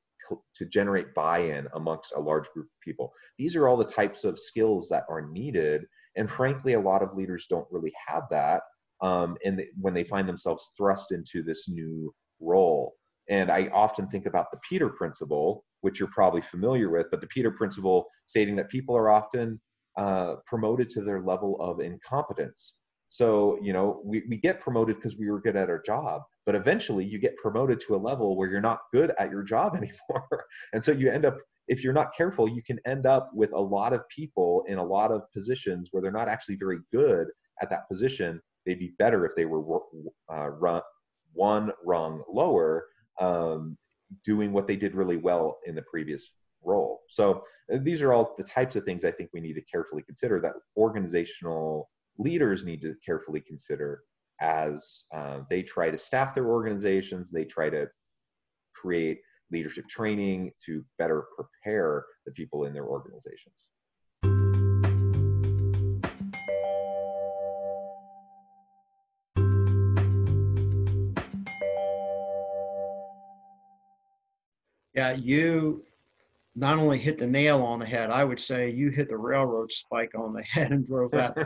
to 0.55 0.65
generate 0.65 1.13
buy-in 1.15 1.69
amongst 1.75 2.15
a 2.17 2.21
large 2.21 2.49
group 2.51 2.67
of 2.67 2.81
people 2.83 3.13
these 3.39 3.55
are 3.57 3.69
all 3.69 3.77
the 3.77 3.85
types 3.85 4.25
of 4.25 4.39
skills 4.39 4.89
that 4.89 5.05
are 5.09 5.29
needed 5.29 5.85
and 6.17 6.31
frankly 6.31 6.75
a 6.75 6.81
lot 6.81 7.03
of 7.03 7.15
leaders 7.15 7.47
don't 7.49 7.67
really 7.71 7.93
have 8.07 8.23
that 8.31 8.63
um, 9.05 9.37
and 9.45 9.63
when 9.79 9.93
they 9.93 10.05
find 10.05 10.29
themselves 10.29 10.71
thrust 10.77 11.13
into 11.13 11.43
this 11.43 11.69
new 11.69 12.13
role. 12.41 12.95
And 13.29 13.51
I 13.51 13.69
often 13.73 14.09
think 14.09 14.27
about 14.27 14.51
the 14.51 14.59
Peter 14.69 14.89
Principle, 14.89 15.65
which 15.81 15.99
you're 15.99 16.11
probably 16.11 16.43
familiar 16.43 16.91
with, 16.91 17.07
but 17.11 17.21
the 17.21 17.27
Peter 17.27 17.51
Principle 17.51 18.07
stating 18.27 18.57
that 18.57 18.69
people 18.69 18.97
are 18.97 19.11
often 19.11 19.61
uh, 19.97 20.37
promoted 20.47 20.89
to 20.91 21.03
their 21.03 21.21
level 21.21 21.57
of 21.61 21.81
incompetence. 21.81 22.75
So, 23.09 23.59
you 23.63 23.73
know, 23.73 24.03
we, 24.05 24.25
we 24.29 24.37
get 24.37 24.61
promoted 24.61 24.97
because 24.97 25.17
we 25.17 25.31
were 25.31 25.41
good 25.41 25.57
at 25.57 25.71
our 25.71 25.81
job, 25.81 26.23
but 26.47 26.55
eventually 26.55 27.05
you 27.05 27.19
get 27.19 27.37
promoted 27.37 27.81
to 27.81 27.95
a 27.95 27.97
level 27.97 28.37
where 28.37 28.51
you're 28.51 28.61
not 28.61 28.81
good 28.93 29.13
at 29.19 29.31
your 29.31 29.43
job 29.43 29.75
anymore. 29.77 30.47
and 30.73 30.83
so 30.83 30.91
you 30.93 31.11
end 31.11 31.25
up, 31.25 31.39
if 31.69 31.83
you're 31.83 31.93
not 31.93 32.15
careful, 32.17 32.49
you 32.49 32.63
can 32.63 32.79
end 32.87 33.07
up 33.07 33.31
with 33.33 33.53
a 33.53 33.61
lot 33.61 33.93
of 33.93 34.03
people 34.09 34.65
in 34.69 34.79
a 34.79 34.85
lot 34.85 35.13
of 35.13 35.23
positions 35.33 35.89
where 35.93 36.03
they're 36.03 36.13
not 36.13 36.29
actually 36.29 36.57
very 36.57 36.79
good 36.93 37.29
at 37.63 37.71
that 37.71 37.89
position 37.89 38.41
they'd 38.65 38.79
be 38.79 38.95
better 38.99 39.25
if 39.27 39.35
they 39.37 39.45
were 39.45 39.81
uh, 40.33 40.49
run, 40.49 40.83
one 41.33 41.73
rung 41.85 42.23
lower, 42.29 42.87
um, 43.21 43.77
doing 44.25 44.53
what 44.53 44.67
they 44.67 44.77
did 44.77 44.95
really 44.95 45.17
well 45.17 45.59
in 45.67 45.75
the 45.75 45.83
previous 45.83 46.31
role. 46.63 47.01
So 47.09 47.45
uh, 47.73 47.79
these 47.83 48.03
are 48.03 48.13
all 48.13 48.35
the 48.37 48.45
types 48.45 48.77
of 48.77 48.85
things 48.85 49.05
I 49.05 49.11
think 49.11 49.31
we 49.33 49.41
need 49.41 49.55
to 49.55 49.63
carefully 49.63 50.03
consider 50.03 50.41
that 50.41 50.55
organizational 50.77 51.91
leaders 52.19 52.65
need 52.65 52.83
to 52.83 52.95
carefully 53.05 53.41
consider 53.41 54.03
as 54.41 55.05
uh, 55.15 55.41
they 55.49 55.63
try 55.63 55.91
to 55.91 55.99
staff 55.99 56.35
their 56.35 56.47
organizations, 56.47 57.31
they 57.31 57.45
try 57.45 57.71
to 57.71 57.87
create 58.75 59.21
leadership 59.51 59.87
training 59.89 60.51
to 60.67 60.85
better 60.99 61.25
prepare 61.37 62.05
the 62.27 62.33
people 62.33 62.65
in 62.65 62.73
their 62.73 62.87
organizations. 62.87 63.65
You 75.13 75.85
not 76.57 76.79
only 76.79 76.99
hit 76.99 77.19
the 77.19 77.27
nail 77.27 77.63
on 77.63 77.81
the 77.81 77.87
head, 77.87 78.11
I 78.11 78.23
would 78.23 78.41
say 78.41 78.71
you 78.71 78.91
hit 78.91 79.09
the 79.09 79.17
railroad 79.17 79.73
spike 79.73 80.13
on 80.17 80.33
the 80.33 80.43
head 80.45 80.71
and 80.73 80.87
drove 80.87 81.11
that 81.13 81.37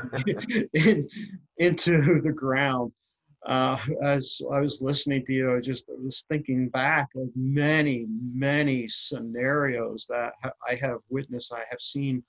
in, 0.74 1.08
into 1.56 2.20
the 2.22 2.32
ground. 2.32 2.92
Uh, 3.46 3.78
as 4.02 4.42
I 4.52 4.60
was 4.60 4.82
listening 4.82 5.24
to 5.24 5.32
you, 5.32 5.56
I 5.56 5.60
just 5.60 5.84
was 5.88 6.24
thinking 6.28 6.68
back 6.68 7.08
of 7.16 7.28
many, 7.34 8.06
many 8.34 8.88
scenarios 8.88 10.06
that 10.08 10.32
I 10.68 10.74
have 10.74 10.98
witnessed, 11.08 11.52
I 11.52 11.62
have 11.70 11.80
seen 11.80 12.22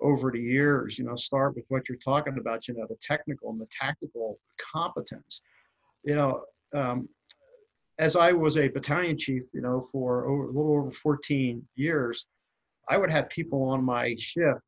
over 0.00 0.30
the 0.30 0.40
years. 0.40 0.98
You 0.98 1.04
know, 1.04 1.16
start 1.16 1.54
with 1.54 1.64
what 1.68 1.88
you're 1.88 1.98
talking 1.98 2.36
about, 2.38 2.68
you 2.68 2.74
know, 2.74 2.84
the 2.88 2.98
technical 3.00 3.50
and 3.50 3.60
the 3.60 3.68
tactical 3.70 4.38
competence. 4.72 5.40
You 6.04 6.16
know, 6.16 6.42
um, 6.74 7.08
as 7.98 8.16
I 8.16 8.32
was 8.32 8.56
a 8.56 8.68
battalion 8.68 9.16
chief, 9.18 9.42
you 9.52 9.62
know, 9.62 9.80
for 9.80 10.26
over, 10.26 10.44
a 10.44 10.46
little 10.46 10.76
over 10.76 10.90
14 10.90 11.66
years, 11.76 12.26
I 12.88 12.98
would 12.98 13.10
have 13.10 13.28
people 13.30 13.62
on 13.62 13.82
my 13.84 14.14
shift 14.18 14.60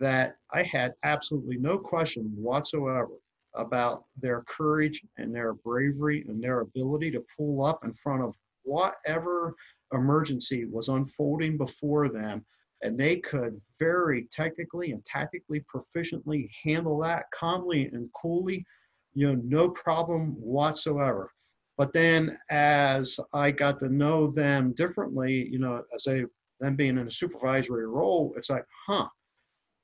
that 0.00 0.36
I 0.52 0.64
had 0.64 0.92
absolutely 1.04 1.56
no 1.56 1.78
question 1.78 2.32
whatsoever 2.34 3.08
about 3.54 4.04
their 4.20 4.42
courage 4.42 5.00
and 5.16 5.34
their 5.34 5.54
bravery 5.54 6.24
and 6.28 6.42
their 6.42 6.60
ability 6.60 7.12
to 7.12 7.24
pull 7.36 7.64
up 7.64 7.84
in 7.84 7.94
front 7.94 8.22
of 8.22 8.34
whatever 8.64 9.54
emergency 9.92 10.64
was 10.64 10.88
unfolding 10.88 11.56
before 11.56 12.08
them. 12.08 12.44
And 12.82 12.98
they 12.98 13.16
could 13.16 13.60
very 13.78 14.26
technically 14.32 14.90
and 14.90 15.04
tactically 15.04 15.64
proficiently 15.72 16.48
handle 16.64 16.98
that 17.00 17.26
calmly 17.32 17.88
and 17.92 18.08
coolly, 18.20 18.66
you 19.14 19.28
know, 19.28 19.40
no 19.44 19.70
problem 19.70 20.34
whatsoever. 20.40 21.30
But 21.76 21.92
then 21.92 22.38
as 22.50 23.18
I 23.32 23.50
got 23.50 23.80
to 23.80 23.88
know 23.88 24.30
them 24.30 24.72
differently, 24.72 25.48
you 25.50 25.58
know, 25.58 25.82
as 25.94 26.04
they 26.04 26.24
them 26.60 26.76
being 26.76 26.98
in 26.98 27.06
a 27.06 27.10
supervisory 27.10 27.86
role, 27.86 28.32
it's 28.36 28.48
like, 28.50 28.64
huh, 28.86 29.08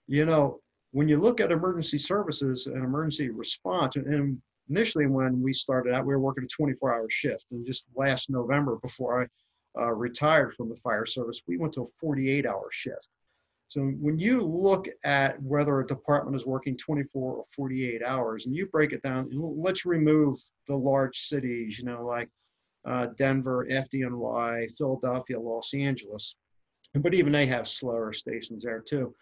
you 0.07 0.25
know, 0.25 0.61
when 0.93 1.09
you 1.09 1.19
look 1.19 1.41
at 1.41 1.53
emergency 1.53 1.99
services 1.99 2.67
and 2.67 2.85
emergency 2.85 3.31
response, 3.31 3.97
and 3.97 4.41
initially 4.69 5.07
when 5.07 5.43
we 5.43 5.53
started 5.53 5.93
out, 5.93 6.07
we 6.07 6.15
were 6.15 6.21
working 6.21 6.45
a 6.45 6.49
24 6.49 6.95
hour 6.95 7.11
shift. 7.11 7.45
And 7.51 7.67
just 7.67 7.89
last 7.95 8.31
November, 8.31 8.77
before 8.77 9.23
I 9.23 9.81
uh, 9.81 9.93
retired 9.93 10.55
from 10.55 10.69
the 10.69 10.77
fire 10.77 11.07
service, 11.07 11.43
we 11.47 11.59
went 11.59 11.75
to 11.75 11.83
a 11.83 11.87
48 12.01 12.47
hour 12.47 12.69
shift. 12.73 13.09
So 13.71 13.83
when 13.83 14.19
you 14.19 14.43
look 14.43 14.89
at 15.05 15.41
whether 15.41 15.79
a 15.79 15.87
department 15.87 16.35
is 16.37 16.45
working 16.45 16.77
24 16.77 17.35
or 17.37 17.45
48 17.55 18.03
hours, 18.03 18.47
and 18.47 18.55
you 18.55 18.67
break 18.67 18.93
it 18.93 19.01
down, 19.01 19.31
let's 19.33 19.87
remove 19.87 20.37
the 20.67 20.75
large 20.75 21.17
cities, 21.17 21.79
you 21.79 21.85
know, 21.85 22.05
like 22.05 22.29
uh, 22.85 23.07
Denver, 23.17 23.69
FDNY, 23.71 24.77
Philadelphia, 24.77 25.39
Los 25.39 25.73
Angeles, 25.73 26.35
but 26.95 27.15
even 27.15 27.33
they 27.33 27.47
have 27.47 27.69
slower 27.69 28.13
stations 28.13 28.65
there 28.65 28.81
too. 28.81 29.15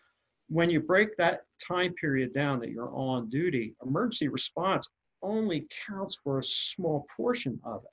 When 0.49 0.71
you 0.71 0.81
break 0.81 1.14
that 1.19 1.43
time 1.62 1.93
period 1.93 2.33
down 2.33 2.59
that 2.61 2.71
you're 2.71 2.95
on 2.95 3.28
duty, 3.28 3.75
emergency 3.85 4.28
response 4.28 4.88
only 5.21 5.69
counts 5.87 6.19
for 6.25 6.38
a 6.38 6.45
small 6.45 7.07
portion 7.14 7.61
of 7.64 7.83
it. 7.85 7.90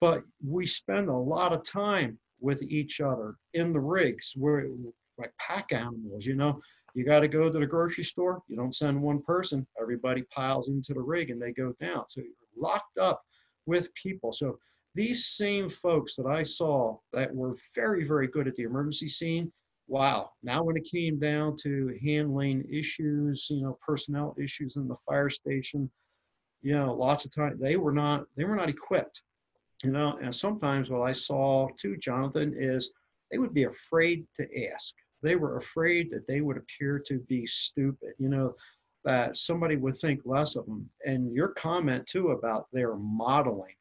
But 0.00 0.24
we 0.44 0.66
spend 0.66 1.08
a 1.08 1.16
lot 1.16 1.52
of 1.52 1.62
time 1.62 2.18
with 2.40 2.60
each 2.64 3.00
other 3.00 3.36
in 3.54 3.72
the 3.72 3.78
rigs. 3.78 4.32
We're, 4.36 4.66
like 5.20 5.32
pack 5.38 5.72
animals, 5.72 6.26
you 6.26 6.34
know. 6.34 6.60
You 6.94 7.04
got 7.04 7.20
to 7.20 7.28
go 7.28 7.48
to 7.50 7.58
the 7.58 7.66
grocery 7.66 8.04
store. 8.04 8.42
You 8.48 8.56
don't 8.56 8.74
send 8.74 9.00
one 9.00 9.22
person. 9.22 9.66
Everybody 9.80 10.22
piles 10.34 10.68
into 10.68 10.92
the 10.92 11.00
rig 11.00 11.30
and 11.30 11.40
they 11.40 11.52
go 11.52 11.72
down. 11.80 12.04
So 12.08 12.20
you're 12.20 12.32
locked 12.56 12.98
up 12.98 13.22
with 13.66 13.94
people. 13.94 14.32
So 14.32 14.58
these 14.94 15.28
same 15.28 15.68
folks 15.68 16.16
that 16.16 16.26
I 16.26 16.42
saw 16.42 16.96
that 17.12 17.32
were 17.32 17.56
very, 17.74 18.04
very 18.04 18.26
good 18.26 18.48
at 18.48 18.56
the 18.56 18.64
emergency 18.64 19.08
scene, 19.08 19.52
wow. 19.86 20.30
Now 20.42 20.64
when 20.64 20.76
it 20.76 20.88
came 20.90 21.18
down 21.18 21.56
to 21.62 21.96
handling 22.04 22.64
issues, 22.68 23.46
you 23.50 23.62
know, 23.62 23.78
personnel 23.80 24.34
issues 24.42 24.76
in 24.76 24.88
the 24.88 24.96
fire 25.06 25.30
station, 25.30 25.88
you 26.62 26.74
know, 26.74 26.92
lots 26.92 27.24
of 27.24 27.34
times 27.34 27.60
they 27.60 27.76
were 27.76 27.92
not 27.92 28.24
they 28.36 28.44
were 28.44 28.56
not 28.56 28.68
equipped. 28.68 29.22
You 29.84 29.92
know, 29.92 30.18
and 30.22 30.34
sometimes 30.34 30.90
what 30.90 31.02
I 31.02 31.12
saw 31.12 31.68
too, 31.78 31.96
Jonathan, 31.96 32.54
is 32.58 32.90
they 33.30 33.38
would 33.38 33.54
be 33.54 33.64
afraid 33.64 34.26
to 34.36 34.70
ask. 34.70 34.94
They 35.22 35.36
were 35.36 35.58
afraid 35.58 36.10
that 36.10 36.26
they 36.26 36.40
would 36.40 36.56
appear 36.56 36.98
to 37.06 37.18
be 37.20 37.46
stupid. 37.46 38.14
You 38.18 38.28
know, 38.28 38.54
that 39.04 39.36
somebody 39.36 39.76
would 39.76 39.96
think 39.96 40.20
less 40.24 40.56
of 40.56 40.66
them. 40.66 40.88
And 41.06 41.34
your 41.34 41.48
comment 41.48 42.06
too 42.06 42.30
about 42.30 42.66
their 42.72 42.96
modeling, 42.96 43.74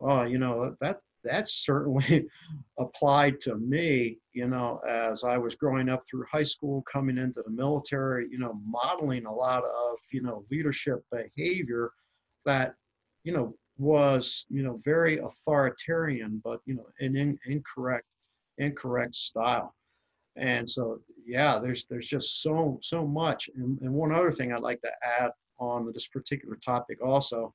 oh, 0.00 0.24
you 0.24 0.38
know, 0.38 0.76
that 0.80 1.00
that 1.24 1.48
certainly 1.48 2.26
applied 2.78 3.40
to 3.40 3.56
me, 3.56 4.18
you 4.32 4.48
know, 4.48 4.80
as 4.88 5.24
I 5.24 5.36
was 5.36 5.54
growing 5.54 5.88
up 5.88 6.04
through 6.08 6.24
high 6.30 6.44
school, 6.44 6.84
coming 6.90 7.18
into 7.18 7.42
the 7.42 7.50
military, 7.50 8.28
you 8.30 8.38
know, 8.38 8.60
modeling 8.64 9.26
a 9.26 9.32
lot 9.32 9.64
of, 9.64 9.96
you 10.12 10.22
know, 10.22 10.44
leadership 10.50 11.04
behavior 11.10 11.90
that, 12.44 12.74
you 13.24 13.32
know, 13.32 13.54
was, 13.78 14.46
you 14.48 14.62
know, 14.62 14.78
very 14.84 15.18
authoritarian, 15.18 16.40
but, 16.42 16.60
you 16.64 16.74
know, 16.74 16.86
an 17.00 17.16
in, 17.16 17.38
incorrect, 17.46 18.06
incorrect 18.58 19.14
style. 19.14 19.74
And 20.36 20.68
so, 20.68 21.00
yeah, 21.24 21.58
there's 21.58 21.86
there's 21.88 22.08
just 22.08 22.42
so 22.42 22.78
so 22.82 23.06
much. 23.06 23.48
And, 23.56 23.80
and 23.80 23.92
one 23.92 24.12
other 24.12 24.32
thing 24.32 24.52
I'd 24.52 24.62
like 24.62 24.80
to 24.82 24.90
add 25.20 25.30
on 25.58 25.90
this 25.92 26.06
particular 26.08 26.56
topic 26.56 27.02
also, 27.02 27.54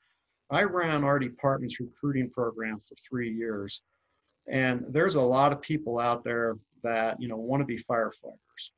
I 0.49 0.63
ran 0.63 1.03
our 1.03 1.19
department's 1.19 1.79
recruiting 1.79 2.29
program 2.29 2.79
for 2.79 2.95
three 2.95 3.31
years, 3.31 3.83
and 4.47 4.83
there's 4.89 5.15
a 5.15 5.21
lot 5.21 5.53
of 5.53 5.61
people 5.61 5.99
out 5.99 6.23
there 6.23 6.57
that 6.83 7.21
you 7.21 7.27
know 7.27 7.37
want 7.37 7.61
to 7.61 7.65
be 7.65 7.77
firefighters, 7.77 8.71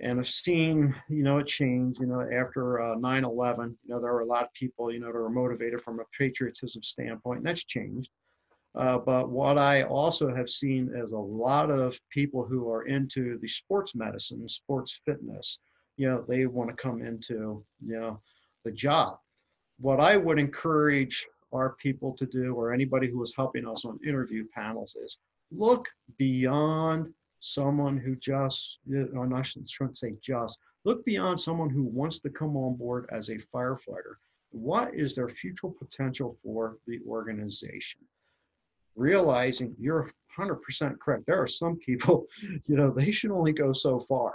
and 0.00 0.18
I've 0.18 0.28
seen 0.28 0.94
you 1.08 1.22
know 1.22 1.38
it 1.38 1.46
change. 1.46 1.98
You 2.00 2.06
know 2.06 2.20
after 2.20 2.80
uh, 2.80 2.96
9/11, 2.96 3.68
you 3.84 3.94
know 3.94 4.00
there 4.00 4.12
were 4.12 4.20
a 4.20 4.26
lot 4.26 4.44
of 4.44 4.52
people 4.52 4.92
you 4.92 5.00
know 5.00 5.06
that 5.06 5.14
were 5.14 5.30
motivated 5.30 5.80
from 5.82 6.00
a 6.00 6.04
patriotism 6.18 6.82
standpoint, 6.82 7.38
and 7.38 7.46
that's 7.46 7.64
changed. 7.64 8.10
Uh, 8.76 8.98
but 8.98 9.30
what 9.30 9.56
I 9.56 9.84
also 9.84 10.34
have 10.34 10.50
seen 10.50 10.90
is 10.94 11.10
a 11.10 11.16
lot 11.16 11.70
of 11.70 11.98
people 12.10 12.44
who 12.44 12.70
are 12.70 12.86
into 12.86 13.38
the 13.38 13.48
sports 13.48 13.94
medicine, 13.94 14.46
sports 14.48 15.00
fitness, 15.06 15.60
you 15.96 16.06
know, 16.06 16.22
they 16.28 16.44
want 16.44 16.68
to 16.68 16.76
come 16.76 17.00
into, 17.00 17.64
you 17.84 17.98
know, 17.98 18.20
the 18.64 18.70
job. 18.72 19.18
What 19.78 19.98
I 19.98 20.18
would 20.18 20.38
encourage 20.38 21.26
our 21.52 21.74
people 21.76 22.12
to 22.18 22.26
do, 22.26 22.54
or 22.54 22.72
anybody 22.72 23.08
who 23.08 23.22
is 23.22 23.32
helping 23.34 23.66
us 23.66 23.86
on 23.86 23.98
interview 24.06 24.44
panels, 24.54 24.94
is 25.02 25.16
look 25.50 25.88
beyond 26.18 27.14
someone 27.40 27.96
who 27.96 28.14
just, 28.16 28.78
or 29.14 29.34
I 29.34 29.42
shouldn't 29.42 29.96
say 29.96 30.16
just, 30.20 30.58
look 30.84 31.04
beyond 31.06 31.40
someone 31.40 31.70
who 31.70 31.84
wants 31.84 32.18
to 32.18 32.30
come 32.30 32.56
on 32.56 32.76
board 32.76 33.08
as 33.10 33.30
a 33.30 33.38
firefighter. 33.54 34.16
What 34.50 34.94
is 34.94 35.14
their 35.14 35.28
future 35.28 35.68
potential 35.68 36.36
for 36.42 36.76
the 36.86 37.00
organization? 37.08 38.00
Realizing 38.96 39.74
you're 39.78 40.10
100% 40.38 40.98
correct. 40.98 41.24
There 41.26 41.40
are 41.40 41.46
some 41.46 41.76
people, 41.76 42.26
you 42.66 42.76
know, 42.76 42.90
they 42.90 43.12
should 43.12 43.30
only 43.30 43.52
go 43.52 43.72
so 43.72 44.00
far. 44.00 44.34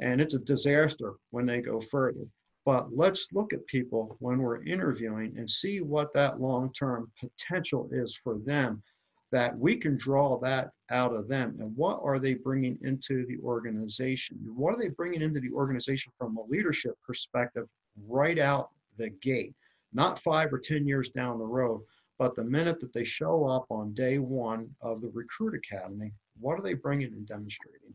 And 0.00 0.20
it's 0.20 0.34
a 0.34 0.40
disaster 0.40 1.14
when 1.30 1.46
they 1.46 1.60
go 1.60 1.80
further. 1.80 2.26
But 2.64 2.94
let's 2.94 3.28
look 3.32 3.52
at 3.52 3.64
people 3.66 4.16
when 4.18 4.38
we're 4.38 4.64
interviewing 4.64 5.34
and 5.38 5.48
see 5.48 5.80
what 5.80 6.12
that 6.14 6.40
long 6.40 6.72
term 6.72 7.12
potential 7.20 7.88
is 7.92 8.16
for 8.16 8.38
them, 8.44 8.82
that 9.30 9.56
we 9.56 9.76
can 9.76 9.96
draw 9.96 10.38
that 10.40 10.70
out 10.90 11.14
of 11.14 11.28
them. 11.28 11.56
And 11.60 11.74
what 11.76 12.00
are 12.02 12.18
they 12.18 12.34
bringing 12.34 12.76
into 12.82 13.24
the 13.26 13.38
organization? 13.44 14.38
What 14.54 14.74
are 14.74 14.78
they 14.78 14.88
bringing 14.88 15.22
into 15.22 15.40
the 15.40 15.52
organization 15.52 16.12
from 16.18 16.36
a 16.36 16.44
leadership 16.48 16.94
perspective 17.06 17.66
right 18.08 18.38
out 18.38 18.70
the 18.98 19.10
gate? 19.10 19.54
Not 19.92 20.18
five 20.18 20.52
or 20.52 20.58
10 20.58 20.86
years 20.86 21.10
down 21.10 21.38
the 21.38 21.44
road, 21.44 21.82
but 22.18 22.34
the 22.34 22.44
minute 22.44 22.80
that 22.80 22.92
they 22.92 23.04
show 23.04 23.46
up 23.46 23.66
on 23.70 23.92
day 23.94 24.18
one 24.18 24.68
of 24.80 25.00
the 25.00 25.10
Recruit 25.12 25.54
Academy, 25.54 26.12
what 26.38 26.58
are 26.58 26.62
they 26.62 26.74
bringing 26.74 27.12
and 27.12 27.26
demonstrating? 27.26 27.94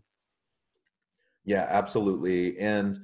Yeah, 1.43 1.65
absolutely. 1.69 2.59
And 2.59 2.99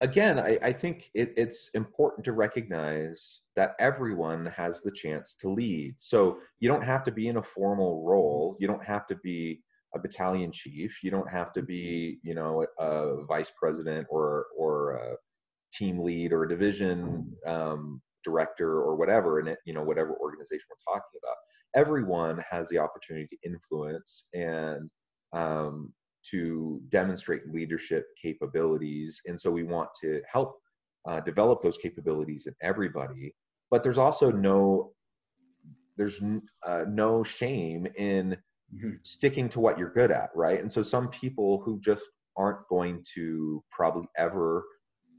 again, 0.00 0.38
I, 0.38 0.58
I 0.62 0.72
think 0.72 1.10
it, 1.14 1.34
it's 1.36 1.68
important 1.74 2.24
to 2.24 2.32
recognize 2.32 3.40
that 3.56 3.74
everyone 3.78 4.46
has 4.46 4.80
the 4.80 4.90
chance 4.90 5.34
to 5.40 5.50
lead. 5.50 5.96
So 5.98 6.38
you 6.60 6.68
don't 6.68 6.84
have 6.84 7.04
to 7.04 7.12
be 7.12 7.28
in 7.28 7.36
a 7.36 7.42
formal 7.42 8.04
role. 8.04 8.56
You 8.58 8.66
don't 8.66 8.84
have 8.84 9.06
to 9.08 9.16
be 9.16 9.60
a 9.94 9.98
battalion 9.98 10.52
chief. 10.52 11.02
You 11.02 11.10
don't 11.10 11.28
have 11.28 11.52
to 11.52 11.62
be, 11.62 12.18
you 12.22 12.34
know, 12.34 12.64
a 12.78 13.24
vice 13.24 13.50
president 13.58 14.06
or 14.08 14.46
or 14.56 14.92
a 14.92 15.16
team 15.72 15.98
lead 15.98 16.32
or 16.32 16.44
a 16.44 16.48
division 16.48 17.32
um, 17.46 18.00
director 18.24 18.80
or 18.80 18.96
whatever 18.96 19.40
in 19.40 19.48
it, 19.48 19.58
you 19.64 19.74
know, 19.74 19.82
whatever 19.82 20.14
organization 20.16 20.64
we're 20.68 20.94
talking 20.94 21.20
about. 21.22 21.36
Everyone 21.74 22.42
has 22.50 22.68
the 22.68 22.78
opportunity 22.78 23.28
to 23.28 23.48
influence 23.48 24.26
and 24.34 24.90
um, 25.32 25.92
to 26.30 26.80
demonstrate 26.90 27.48
leadership 27.52 28.06
capabilities. 28.20 29.20
And 29.26 29.40
so 29.40 29.50
we 29.50 29.62
want 29.62 29.88
to 30.02 30.20
help 30.30 30.56
uh, 31.08 31.20
develop 31.20 31.62
those 31.62 31.78
capabilities 31.78 32.46
in 32.46 32.54
everybody. 32.60 33.34
But 33.70 33.82
there's 33.82 33.98
also 33.98 34.30
no 34.30 34.92
there's 35.96 36.20
uh, 36.66 36.84
no 36.88 37.22
shame 37.22 37.86
in 37.96 38.36
mm-hmm. 38.74 38.90
sticking 39.02 39.48
to 39.50 39.60
what 39.60 39.78
you're 39.78 39.92
good 39.92 40.10
at, 40.10 40.30
right? 40.34 40.60
And 40.60 40.72
so 40.72 40.82
some 40.82 41.08
people 41.08 41.62
who 41.64 41.78
just 41.80 42.04
aren't 42.36 42.66
going 42.68 43.04
to 43.14 43.62
probably 43.70 44.08
ever 44.16 44.64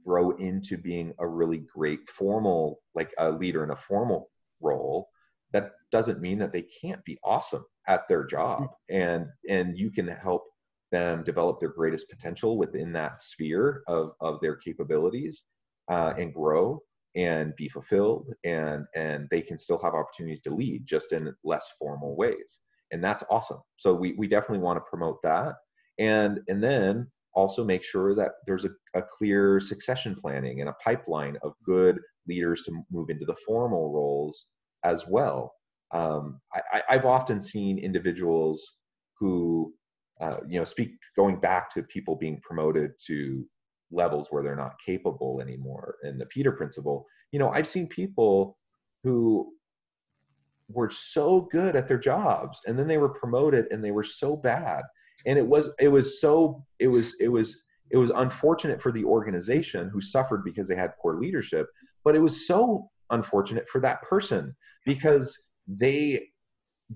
grow 0.06 0.32
into 0.32 0.78
being 0.78 1.14
a 1.20 1.28
really 1.28 1.64
great 1.74 2.10
formal 2.10 2.82
like 2.96 3.12
a 3.18 3.32
leader 3.32 3.64
in 3.64 3.72
a 3.72 3.76
formal 3.76 4.30
role 4.62 5.10
that 5.54 5.72
doesn't 5.92 6.22
mean 6.22 6.40
that 6.40 6.54
they 6.54 6.66
can't 6.82 7.04
be 7.04 7.18
awesome 7.24 7.66
at 7.88 8.08
their 8.08 8.24
job. 8.26 8.68
And 8.90 9.28
and 9.50 9.78
you 9.78 9.92
can 9.92 10.08
help 10.08 10.46
them 10.92 11.24
develop 11.24 11.60
their 11.60 11.70
greatest 11.70 12.10
potential 12.10 12.58
within 12.58 12.94
that 12.94 13.24
sphere 13.24 13.84
of 13.88 14.12
of 14.22 14.40
their 14.42 14.56
capabilities 14.56 15.44
uh, 15.90 16.14
and 16.18 16.34
grow 16.34 16.82
and 17.16 17.54
be 17.58 17.68
fulfilled 17.68 18.34
and 18.46 18.86
and 18.96 19.28
they 19.30 19.42
can 19.42 19.58
still 19.58 19.80
have 19.80 19.94
opportunities 19.94 20.42
to 20.42 20.50
lead 20.50 20.86
just 20.86 21.12
in 21.12 21.34
less 21.44 21.68
formal 21.78 22.16
ways. 22.16 22.60
And 22.92 23.04
that's 23.04 23.24
awesome. 23.30 23.60
So 23.78 23.94
we 23.94 24.14
we 24.14 24.28
definitely 24.28 24.60
want 24.60 24.78
to 24.78 24.90
promote 24.90 25.22
that. 25.24 25.56
And 26.00 26.40
and 26.48 26.64
then 26.64 27.12
also 27.34 27.64
make 27.64 27.84
sure 27.84 28.14
that 28.16 28.32
there's 28.46 28.66
a, 28.66 28.70
a 28.94 29.02
clear 29.02 29.60
succession 29.60 30.16
planning 30.20 30.60
and 30.60 30.70
a 30.70 30.76
pipeline 30.84 31.38
of 31.44 31.54
good 31.64 32.00
leaders 32.28 32.64
to 32.64 32.84
move 32.92 33.10
into 33.10 33.26
the 33.26 33.36
formal 33.48 33.94
roles 33.94 34.48
as 34.84 35.06
well. 35.08 35.54
Um, 35.94 36.40
I, 36.74 36.82
have 36.88 37.06
often 37.06 37.42
seen 37.42 37.78
individuals 37.78 38.64
who, 39.20 39.74
uh, 40.22 40.38
you 40.48 40.58
know, 40.58 40.64
speak 40.64 40.92
going 41.18 41.40
back 41.40 41.70
to 41.72 41.84
people 41.84 42.16
being 42.16 42.40
promoted 42.42 42.92
to 43.08 43.46
levels 43.92 44.28
where 44.30 44.42
they're 44.42 44.56
not 44.56 44.76
capable 44.86 45.42
anymore. 45.42 45.96
And 46.04 46.20
the 46.20 46.26
Peter 46.28 46.54
principle, 46.54 47.06
you 47.32 47.40
know, 47.40 47.50
I've 47.50 47.68
seen 47.68 47.88
people 47.88 48.58
who 49.04 49.52
were 50.70 50.90
so 50.90 51.42
good 51.52 51.76
at 51.76 51.88
their 51.88 52.00
jobs 52.00 52.60
and 52.66 52.80
then 52.80 52.88
they 52.88 52.98
were 52.98 53.10
promoted 53.10 53.66
and 53.72 53.84
they 53.84 53.92
were 53.92 54.04
so 54.04 54.38
bad 54.38 54.84
and 55.26 55.38
it 55.38 55.46
was 55.46 55.70
it 55.80 55.88
was 55.88 56.20
so 56.22 56.64
it 56.80 56.88
was 56.88 57.14
it 57.20 57.30
was 57.30 57.58
it 57.92 57.98
was 57.98 58.12
unfortunate 58.16 58.82
for 58.82 58.92
the 58.92 59.04
organization 59.04 59.90
who 59.90 60.02
suffered 60.02 60.44
because 60.44 60.68
they 60.68 60.76
had 60.76 60.92
poor 61.02 61.20
leadership 61.20 61.68
but 62.04 62.16
it 62.16 62.22
was 62.22 62.48
so 62.48 62.90
unfortunate 63.12 63.68
for 63.70 63.82
that 63.82 64.02
person 64.04 64.56
because 64.86 65.38
they 65.68 66.28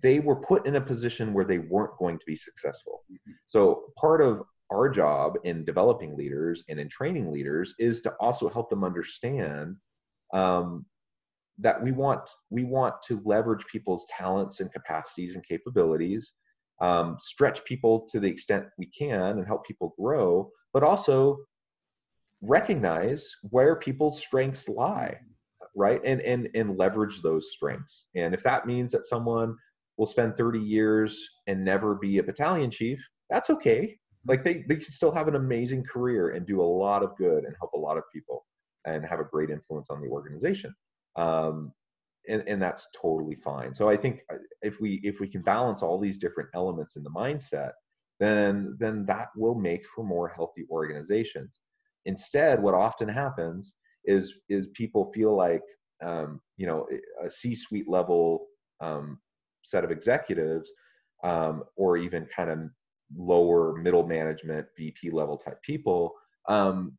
they 0.02 0.20
were 0.20 0.36
put 0.36 0.66
in 0.66 0.76
a 0.76 0.82
position 0.82 1.34
where 1.34 1.46
they 1.46 1.60
weren't 1.60 1.98
going 1.98 2.18
to 2.18 2.26
be 2.26 2.36
successful 2.36 3.04
mm-hmm. 3.12 3.32
so 3.48 3.84
part 3.98 4.22
of 4.22 4.42
our 4.72 4.90
job 4.90 5.36
in 5.44 5.64
developing 5.64 6.18
leaders 6.18 6.64
and 6.70 6.80
in 6.80 6.90
training 6.90 7.32
leaders 7.32 7.76
is 7.78 8.02
to 8.02 8.12
also 8.20 8.50
help 8.50 8.70
them 8.70 8.84
understand 8.84 9.76
um, 10.34 10.86
that 11.60 11.82
we 11.82 11.92
want 11.92 12.30
we 12.50 12.64
want 12.64 12.96
to 13.04 13.22
leverage 13.24 13.66
people's 13.72 14.06
talents 14.10 14.60
and 14.60 14.72
capacities 14.74 15.36
and 15.36 15.48
capabilities 15.48 16.34
um, 16.82 17.18
stretch 17.22 17.64
people 17.66 18.08
to 18.10 18.20
the 18.20 18.28
extent 18.28 18.66
we 18.78 18.88
can 18.88 19.38
and 19.38 19.48
help 19.48 19.66
people 19.66 19.94
grow, 20.00 20.50
but 20.74 20.84
also 20.84 21.38
recognize 22.42 23.32
where 23.50 23.76
people's 23.76 24.22
strengths 24.22 24.68
lie, 24.68 25.18
right? 25.76 26.02
And 26.04 26.22
and 26.22 26.50
and 26.54 26.78
leverage 26.78 27.22
those 27.22 27.52
strengths. 27.52 28.06
And 28.16 28.34
if 28.34 28.44
that 28.44 28.66
means 28.66 28.92
that 28.92 29.06
someone 29.06 29.56
will 29.98 30.06
spend 30.06 30.36
30 30.36 30.60
years 30.60 31.30
and 31.48 31.64
never 31.64 31.96
be 31.96 32.18
a 32.18 32.24
battalion 32.24 32.70
chief, 32.70 33.00
that's 33.30 33.50
okay. 33.50 33.98
Like 34.28 34.44
they, 34.44 34.66
they 34.68 34.76
can 34.76 34.92
still 34.92 35.12
have 35.12 35.28
an 35.28 35.36
amazing 35.36 35.84
career 35.84 36.32
and 36.32 36.46
do 36.46 36.62
a 36.62 36.64
lot 36.64 37.04
of 37.04 37.16
good 37.18 37.46
and 37.46 37.56
help 37.60 37.74
a 37.74 37.78
lot 37.78 37.98
of 37.98 38.04
people 38.14 38.46
and 38.86 39.06
have 39.06 39.20
a 39.20 39.24
great 39.24 39.50
influence 39.50 39.90
on 39.90 40.02
the 40.02 40.08
organization. 40.08 40.76
Um, 41.16 41.72
and, 42.28 42.44
and 42.48 42.62
that's 42.62 42.88
totally 43.00 43.36
fine. 43.36 43.74
So 43.74 43.90
I 43.90 43.98
think 43.98 44.22
uh, 44.32 44.38
if 44.62 44.80
we 44.80 45.00
if 45.04 45.20
we 45.20 45.28
can 45.28 45.42
balance 45.42 45.82
all 45.82 46.00
these 46.00 46.18
different 46.18 46.50
elements 46.54 46.96
in 46.96 47.04
the 47.04 47.10
mindset, 47.10 47.72
then 48.20 48.76
then 48.80 49.06
that 49.06 49.30
will 49.36 49.56
make 49.56 49.86
for 49.88 50.04
more 50.04 50.30
healthy 50.30 50.66
organizations. 50.70 51.60
Instead, 52.06 52.62
what 52.62 52.74
often 52.74 53.10
happens 53.10 53.74
is 54.06 54.40
is 54.50 54.68
people 54.74 55.12
feel 55.14 55.36
like 55.36 55.64
um, 56.04 56.42
you 56.58 56.68
know 56.68 56.88
a 57.24 57.30
C-suite 57.30 57.90
level 57.90 58.48
um, 58.82 59.20
set 59.64 59.84
of 59.84 59.92
executives, 59.92 60.72
um, 61.24 61.64
or 61.76 61.98
even 61.98 62.28
kind 62.36 62.50
of 62.50 62.60
lower 63.16 63.76
middle 63.76 64.06
management 64.06 64.68
VP 64.78 65.12
level 65.12 65.38
type 65.38 65.62
people 65.62 66.14
um, 66.48 66.98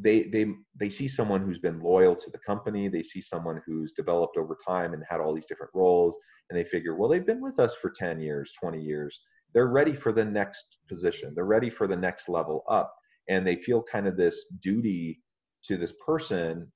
they 0.00 0.24
they 0.24 0.46
they 0.78 0.90
see 0.90 1.08
someone 1.08 1.42
who's 1.42 1.58
been 1.58 1.80
loyal 1.80 2.14
to 2.14 2.30
the 2.30 2.38
company. 2.46 2.88
They 2.88 3.02
see 3.02 3.20
someone 3.20 3.60
who's 3.66 3.92
developed 3.92 4.36
over 4.36 4.56
time 4.66 4.92
and 4.94 5.02
had 5.08 5.20
all 5.20 5.34
these 5.34 5.46
different 5.46 5.72
roles 5.74 6.16
and 6.50 6.58
they 6.58 6.64
figure 6.64 6.96
well 6.96 7.08
they've 7.08 7.26
been 7.26 7.42
with 7.42 7.58
us 7.58 7.74
for 7.74 7.90
10 7.90 8.20
years 8.20 8.52
20 8.60 8.80
years. 8.80 9.20
They're 9.54 9.68
ready 9.68 9.94
for 9.94 10.12
the 10.12 10.24
next 10.24 10.78
position. 10.88 11.32
They're 11.34 11.46
ready 11.46 11.70
for 11.70 11.86
the 11.86 11.96
next 11.96 12.28
level 12.28 12.64
up. 12.68 12.94
And 13.28 13.46
they 13.46 13.56
feel 13.56 13.82
kind 13.82 14.06
of 14.06 14.16
this 14.16 14.46
duty 14.62 15.20
to 15.64 15.76
this 15.76 15.92
person 16.04 16.70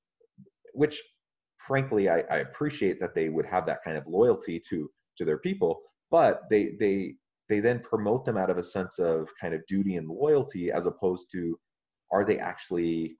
which 0.73 1.01
frankly 1.57 2.09
I, 2.09 2.23
I 2.29 2.37
appreciate 2.37 2.99
that 2.99 3.15
they 3.15 3.29
would 3.29 3.45
have 3.45 3.65
that 3.67 3.83
kind 3.83 3.97
of 3.97 4.07
loyalty 4.07 4.59
to 4.69 4.89
to 5.17 5.25
their 5.25 5.37
people 5.37 5.79
but 6.11 6.41
they 6.49 6.71
they 6.79 7.15
they 7.49 7.59
then 7.59 7.79
promote 7.79 8.25
them 8.25 8.37
out 8.37 8.49
of 8.49 8.57
a 8.57 8.63
sense 8.63 8.99
of 8.99 9.29
kind 9.39 9.53
of 9.53 9.65
duty 9.67 9.95
and 9.95 10.07
loyalty 10.07 10.71
as 10.71 10.85
opposed 10.85 11.27
to 11.31 11.57
are 12.13 12.23
they 12.23 12.37
actually 12.37 13.17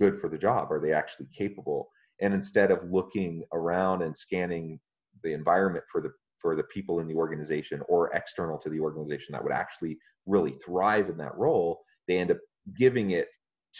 good 0.00 0.18
for 0.18 0.28
the 0.28 0.38
job? 0.38 0.70
Are 0.70 0.80
they 0.80 0.92
actually 0.92 1.26
capable? 1.36 1.88
And 2.20 2.32
instead 2.32 2.70
of 2.70 2.90
looking 2.90 3.44
around 3.52 4.02
and 4.02 4.16
scanning 4.16 4.80
the 5.22 5.32
environment 5.32 5.84
for 5.90 6.00
the 6.00 6.10
for 6.38 6.54
the 6.54 6.64
people 6.64 7.00
in 7.00 7.08
the 7.08 7.14
organization 7.14 7.82
or 7.88 8.10
external 8.14 8.58
to 8.58 8.68
the 8.68 8.78
organization 8.80 9.32
that 9.32 9.42
would 9.42 9.52
actually 9.52 9.98
really 10.26 10.52
thrive 10.64 11.08
in 11.08 11.16
that 11.16 11.36
role, 11.36 11.80
they 12.06 12.18
end 12.18 12.30
up 12.30 12.38
giving 12.78 13.12
it 13.12 13.28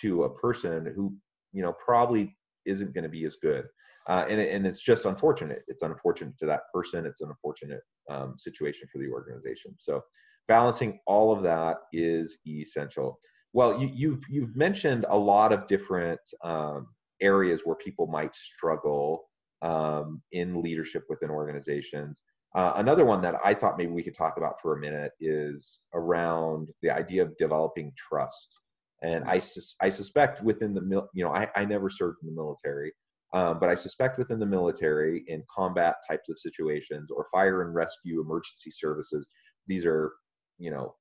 to 0.00 0.24
a 0.24 0.35
person 0.35 0.92
who 0.94 1.14
you 1.52 1.62
know 1.62 1.74
probably 1.85 2.37
isn't 2.64 2.94
going 2.94 3.05
to 3.05 3.11
be 3.11 3.24
as 3.24 3.37
good. 3.37 3.66
Uh, 4.09 4.24
and, 4.29 4.40
and 4.40 4.66
it's 4.66 4.81
just 4.81 5.05
unfortunate. 5.05 5.62
It's 5.68 5.83
unfortunate 5.83 6.38
to 6.38 6.46
that 6.46 6.62
person. 6.72 7.07
It's 7.07 7.20
an 7.20 7.29
unfortunate 7.29 7.81
um, 8.09 8.35
situation 8.37 8.87
for 8.92 8.98
the 8.98 9.09
organization. 9.09 9.74
So 9.79 10.00
balancing 10.46 11.00
all 11.07 11.33
of 11.37 11.42
that 11.42 11.79
is 11.92 12.38
essential. 12.46 13.18
Well, 13.57 13.81
you, 13.81 13.90
you've 13.95 14.23
you've 14.29 14.55
mentioned 14.55 15.07
a 15.09 15.16
lot 15.16 15.51
of 15.51 15.66
different 15.66 16.21
um, 16.45 16.88
areas 17.23 17.62
where 17.64 17.77
people 17.77 18.07
might 18.07 18.37
struggle 18.37 19.31
um, 19.62 20.21
in 20.31 20.61
leadership 20.61 21.05
within 21.09 21.31
organizations. 21.31 22.21
Uh, 22.55 22.75
another 22.77 23.07
one 23.07 23.23
that 23.23 23.37
I 23.42 23.55
thought 23.55 23.79
maybe 23.79 23.92
we 23.92 24.03
could 24.03 24.14
talk 24.14 24.37
about 24.37 24.61
for 24.61 24.77
a 24.77 24.79
minute 24.79 25.12
is 25.21 25.81
around 25.95 26.69
the 26.83 26.90
idea 26.90 27.23
of 27.23 27.35
developing 27.38 27.92
trust. 27.97 28.55
And 29.03 29.25
I, 29.25 29.38
sus- 29.38 29.77
I 29.81 29.88
suspect 29.88 30.42
within 30.42 30.75
the 30.75 30.83
mil- 30.83 31.09
you 31.14 31.25
know 31.25 31.33
I, 31.33 31.49
I 31.57 31.64
never 31.64 31.88
served 31.88 32.19
in 32.23 32.29
the 32.29 32.35
military, 32.35 32.92
um, 33.33 33.59
but 33.59 33.71
I 33.71 33.75
suspect 33.75 34.19
within 34.19 34.38
the 34.38 34.45
military 34.45 35.25
in 35.29 35.42
combat 35.51 35.95
types 36.07 36.29
of 36.29 36.38
situations 36.38 37.09
or 37.11 37.27
fire 37.33 37.62
and 37.62 37.75
rescue 37.75 38.21
emergency 38.21 38.71
services, 38.71 39.31
these 39.66 39.87
are 39.87 40.12
you 40.59 40.71
know 40.71 40.95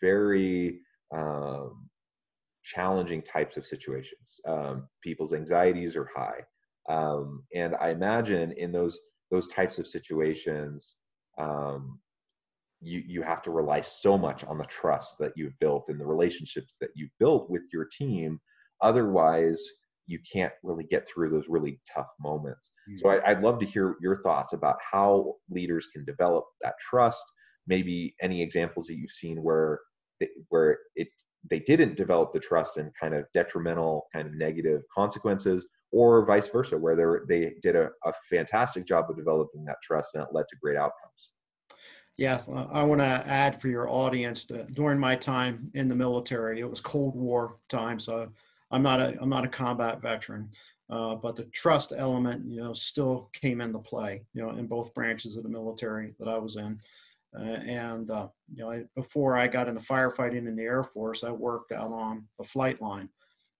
very 0.00 0.82
um, 1.12 1.88
challenging 2.66 3.22
types 3.22 3.56
of 3.56 3.66
situations. 3.66 4.40
Um, 4.46 4.88
people's 5.02 5.32
anxieties 5.32 5.96
are 5.96 6.10
high, 6.14 6.40
um, 6.88 7.44
and 7.54 7.74
I 7.80 7.90
imagine 7.90 8.52
in 8.52 8.72
those 8.72 8.98
those 9.30 9.48
types 9.48 9.78
of 9.78 9.86
situations, 9.86 10.96
um, 11.38 11.98
you 12.80 13.02
you 13.06 13.22
have 13.22 13.42
to 13.42 13.50
rely 13.50 13.80
so 13.80 14.18
much 14.18 14.44
on 14.44 14.58
the 14.58 14.64
trust 14.64 15.16
that 15.18 15.32
you've 15.36 15.58
built 15.58 15.88
and 15.88 16.00
the 16.00 16.06
relationships 16.06 16.74
that 16.80 16.90
you've 16.94 17.16
built 17.18 17.50
with 17.50 17.62
your 17.72 17.86
team. 17.86 18.38
Otherwise, 18.82 19.62
you 20.06 20.18
can't 20.30 20.52
really 20.62 20.84
get 20.84 21.08
through 21.08 21.30
those 21.30 21.46
really 21.48 21.80
tough 21.92 22.08
moments. 22.20 22.70
Mm-hmm. 22.88 22.96
So 22.98 23.08
I, 23.08 23.30
I'd 23.30 23.42
love 23.42 23.58
to 23.60 23.66
hear 23.66 23.96
your 24.00 24.16
thoughts 24.16 24.52
about 24.52 24.76
how 24.92 25.34
leaders 25.50 25.88
can 25.92 26.04
develop 26.04 26.44
that 26.62 26.74
trust. 26.78 27.24
Maybe 27.66 28.14
any 28.22 28.42
examples 28.42 28.86
that 28.86 28.94
you've 28.96 29.10
seen 29.10 29.42
where 29.42 29.80
where 30.48 30.78
it 30.94 31.08
they 31.50 31.60
didn't 31.60 31.96
develop 31.96 32.32
the 32.32 32.40
trust 32.40 32.76
and 32.76 32.92
kind 32.94 33.14
of 33.14 33.24
detrimental 33.34 34.06
kind 34.12 34.26
of 34.26 34.34
negative 34.34 34.82
consequences 34.94 35.66
or 35.92 36.24
vice 36.26 36.48
versa 36.48 36.76
where 36.76 36.96
they 36.96 37.04
they 37.28 37.54
did 37.62 37.76
a, 37.76 37.90
a 38.04 38.12
fantastic 38.30 38.86
job 38.86 39.06
of 39.08 39.16
developing 39.16 39.64
that 39.64 39.76
trust 39.82 40.14
and 40.14 40.22
it 40.22 40.28
led 40.32 40.46
to 40.48 40.56
great 40.56 40.76
outcomes. 40.76 41.30
Yeah 42.16 42.40
i 42.72 42.82
want 42.82 43.00
to 43.00 43.04
add 43.04 43.60
for 43.60 43.68
your 43.68 43.90
audience 43.90 44.44
that 44.46 44.74
during 44.74 44.98
my 44.98 45.16
time 45.16 45.66
in 45.74 45.88
the 45.88 45.94
military 45.94 46.60
it 46.60 46.68
was 46.68 46.80
cold 46.80 47.14
war 47.14 47.58
time 47.68 48.00
so 48.00 48.28
i'm 48.70 48.82
not 48.82 49.00
a 49.00 49.16
i'm 49.20 49.28
not 49.28 49.44
a 49.44 49.48
combat 49.48 50.00
veteran 50.00 50.50
uh, 50.88 51.14
but 51.16 51.34
the 51.36 51.44
trust 51.44 51.92
element 51.96 52.44
you 52.46 52.62
know 52.62 52.72
still 52.72 53.28
came 53.32 53.60
into 53.60 53.78
play 53.78 54.22
you 54.32 54.42
know 54.42 54.50
in 54.50 54.66
both 54.66 54.94
branches 54.94 55.36
of 55.36 55.42
the 55.42 55.48
military 55.48 56.14
that 56.18 56.28
i 56.28 56.38
was 56.38 56.56
in 56.56 56.80
and 57.42 58.10
uh, 58.10 58.28
you 58.52 58.64
know, 58.64 58.70
I, 58.70 58.84
before 58.94 59.36
I 59.36 59.46
got 59.46 59.68
into 59.68 59.80
firefighting 59.80 60.48
in 60.48 60.56
the 60.56 60.62
Air 60.62 60.82
Force, 60.82 61.24
I 61.24 61.30
worked 61.30 61.72
out 61.72 61.92
on 61.92 62.26
the 62.38 62.44
flight 62.44 62.80
line, 62.80 63.08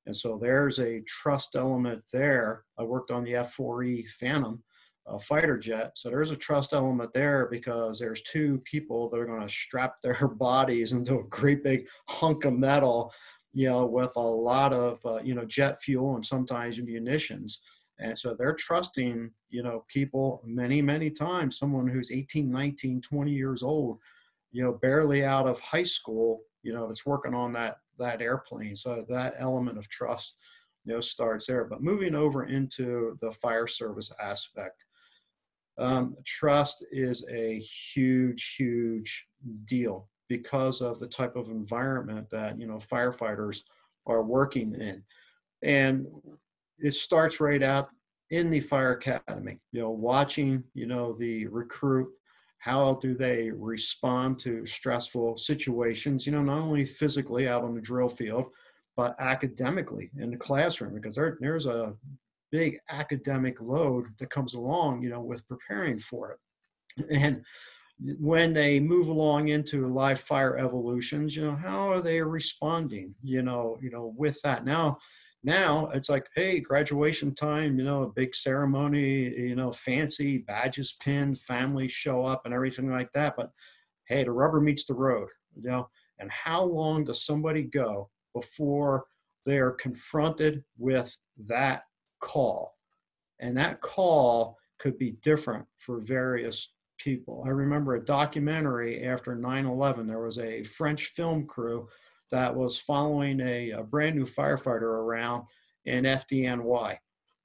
and 0.06 0.16
so 0.16 0.38
there's 0.40 0.78
a 0.78 1.02
trust 1.02 1.56
element 1.56 2.02
there. 2.12 2.64
I 2.78 2.84
worked 2.84 3.10
on 3.10 3.24
the 3.24 3.32
F4E 3.32 4.08
Phantom 4.10 4.62
uh, 5.06 5.18
fighter 5.18 5.58
jet, 5.58 5.92
so 5.96 6.08
there's 6.08 6.30
a 6.30 6.36
trust 6.36 6.72
element 6.72 7.12
there 7.12 7.48
because 7.50 7.98
there's 7.98 8.22
two 8.22 8.58
people 8.64 9.10
that 9.10 9.18
are 9.18 9.26
going 9.26 9.46
to 9.46 9.48
strap 9.48 9.96
their 10.02 10.28
bodies 10.28 10.92
into 10.92 11.18
a 11.18 11.24
great 11.24 11.62
big 11.62 11.86
hunk 12.08 12.44
of 12.44 12.54
metal, 12.54 13.12
you 13.52 13.68
know, 13.68 13.84
with 13.86 14.12
a 14.16 14.20
lot 14.20 14.72
of 14.72 14.98
uh, 15.04 15.20
you 15.22 15.34
know 15.34 15.44
jet 15.44 15.80
fuel 15.82 16.16
and 16.16 16.24
sometimes 16.24 16.80
munitions. 16.80 17.60
And 17.98 18.18
so 18.18 18.34
they're 18.34 18.54
trusting, 18.54 19.30
you 19.56 19.62
know, 19.62 19.86
people 19.88 20.42
many, 20.44 20.82
many 20.82 21.08
times, 21.08 21.56
someone 21.58 21.88
who's 21.88 22.12
18, 22.12 22.50
19, 22.50 23.00
20 23.00 23.32
years 23.32 23.62
old, 23.62 23.98
you 24.52 24.62
know, 24.62 24.72
barely 24.82 25.24
out 25.24 25.48
of 25.48 25.58
high 25.62 25.82
school, 25.82 26.42
you 26.62 26.74
know, 26.74 26.86
that's 26.86 27.06
working 27.06 27.32
on 27.32 27.54
that, 27.54 27.78
that 27.98 28.20
airplane. 28.20 28.76
So 28.76 29.06
that 29.08 29.36
element 29.38 29.78
of 29.78 29.88
trust, 29.88 30.34
you 30.84 30.92
know, 30.92 31.00
starts 31.00 31.46
there. 31.46 31.64
But 31.64 31.82
moving 31.82 32.14
over 32.14 32.44
into 32.44 33.16
the 33.22 33.32
fire 33.32 33.66
service 33.66 34.12
aspect, 34.20 34.84
um, 35.78 36.16
trust 36.26 36.84
is 36.92 37.26
a 37.30 37.58
huge, 37.58 38.56
huge 38.58 39.26
deal 39.64 40.06
because 40.28 40.82
of 40.82 40.98
the 40.98 41.08
type 41.08 41.34
of 41.34 41.48
environment 41.48 42.28
that, 42.28 42.60
you 42.60 42.66
know, 42.66 42.76
firefighters 42.76 43.62
are 44.06 44.22
working 44.22 44.74
in. 44.74 45.02
And 45.62 46.08
it 46.78 46.92
starts 46.92 47.40
right 47.40 47.62
out 47.62 47.88
in 48.30 48.50
the 48.50 48.60
fire 48.60 48.92
academy 48.92 49.58
you 49.72 49.80
know 49.80 49.90
watching 49.90 50.62
you 50.74 50.86
know 50.86 51.12
the 51.14 51.46
recruit 51.46 52.08
how 52.58 52.94
do 52.94 53.14
they 53.14 53.50
respond 53.50 54.38
to 54.38 54.66
stressful 54.66 55.36
situations 55.36 56.26
you 56.26 56.32
know 56.32 56.42
not 56.42 56.58
only 56.58 56.84
physically 56.84 57.46
out 57.48 57.62
on 57.62 57.74
the 57.74 57.80
drill 57.80 58.08
field 58.08 58.46
but 58.96 59.14
academically 59.20 60.10
in 60.18 60.30
the 60.30 60.36
classroom 60.36 60.94
because 60.94 61.14
there, 61.14 61.36
there's 61.40 61.66
a 61.66 61.94
big 62.50 62.78
academic 62.88 63.60
load 63.60 64.06
that 64.18 64.30
comes 64.30 64.54
along 64.54 65.02
you 65.02 65.10
know 65.10 65.20
with 65.20 65.46
preparing 65.48 65.98
for 65.98 66.32
it. 66.32 66.38
And 67.10 67.44
when 68.18 68.52
they 68.52 68.78
move 68.78 69.08
along 69.08 69.48
into 69.48 69.86
live 69.86 70.20
fire 70.20 70.56
evolutions 70.58 71.36
you 71.36 71.44
know 71.44 71.56
how 71.56 71.90
are 71.90 72.00
they 72.00 72.20
responding 72.20 73.14
you 73.22 73.42
know 73.42 73.78
you 73.80 73.90
know 73.90 74.14
with 74.16 74.40
that? 74.42 74.64
Now 74.64 74.98
now 75.46 75.88
it's 75.94 76.08
like, 76.08 76.28
hey, 76.34 76.58
graduation 76.58 77.32
time, 77.32 77.78
you 77.78 77.84
know, 77.84 78.02
a 78.02 78.08
big 78.08 78.34
ceremony, 78.34 79.32
you 79.38 79.54
know, 79.54 79.70
fancy 79.70 80.38
badges 80.38 80.96
pinned, 81.00 81.38
families 81.38 81.92
show 81.92 82.24
up 82.24 82.42
and 82.44 82.52
everything 82.52 82.90
like 82.90 83.12
that. 83.12 83.34
But 83.36 83.52
hey, 84.08 84.24
the 84.24 84.32
rubber 84.32 84.60
meets 84.60 84.84
the 84.84 84.94
road, 84.94 85.28
you 85.54 85.70
know. 85.70 85.88
And 86.18 86.30
how 86.32 86.64
long 86.64 87.04
does 87.04 87.24
somebody 87.24 87.62
go 87.62 88.10
before 88.34 89.04
they're 89.44 89.70
confronted 89.70 90.64
with 90.78 91.16
that 91.46 91.82
call? 92.20 92.74
And 93.38 93.56
that 93.56 93.80
call 93.80 94.58
could 94.80 94.98
be 94.98 95.12
different 95.22 95.64
for 95.78 96.00
various 96.00 96.74
people. 96.98 97.44
I 97.46 97.50
remember 97.50 97.94
a 97.94 98.04
documentary 98.04 99.04
after 99.04 99.36
9 99.36 99.66
11, 99.66 100.08
there 100.08 100.18
was 100.18 100.38
a 100.38 100.64
French 100.64 101.06
film 101.08 101.46
crew 101.46 101.88
that 102.30 102.54
was 102.54 102.78
following 102.78 103.40
a, 103.40 103.70
a 103.70 103.82
brand 103.82 104.16
new 104.16 104.24
firefighter 104.24 104.82
around 104.82 105.44
in 105.84 106.04
FDNY. 106.04 106.96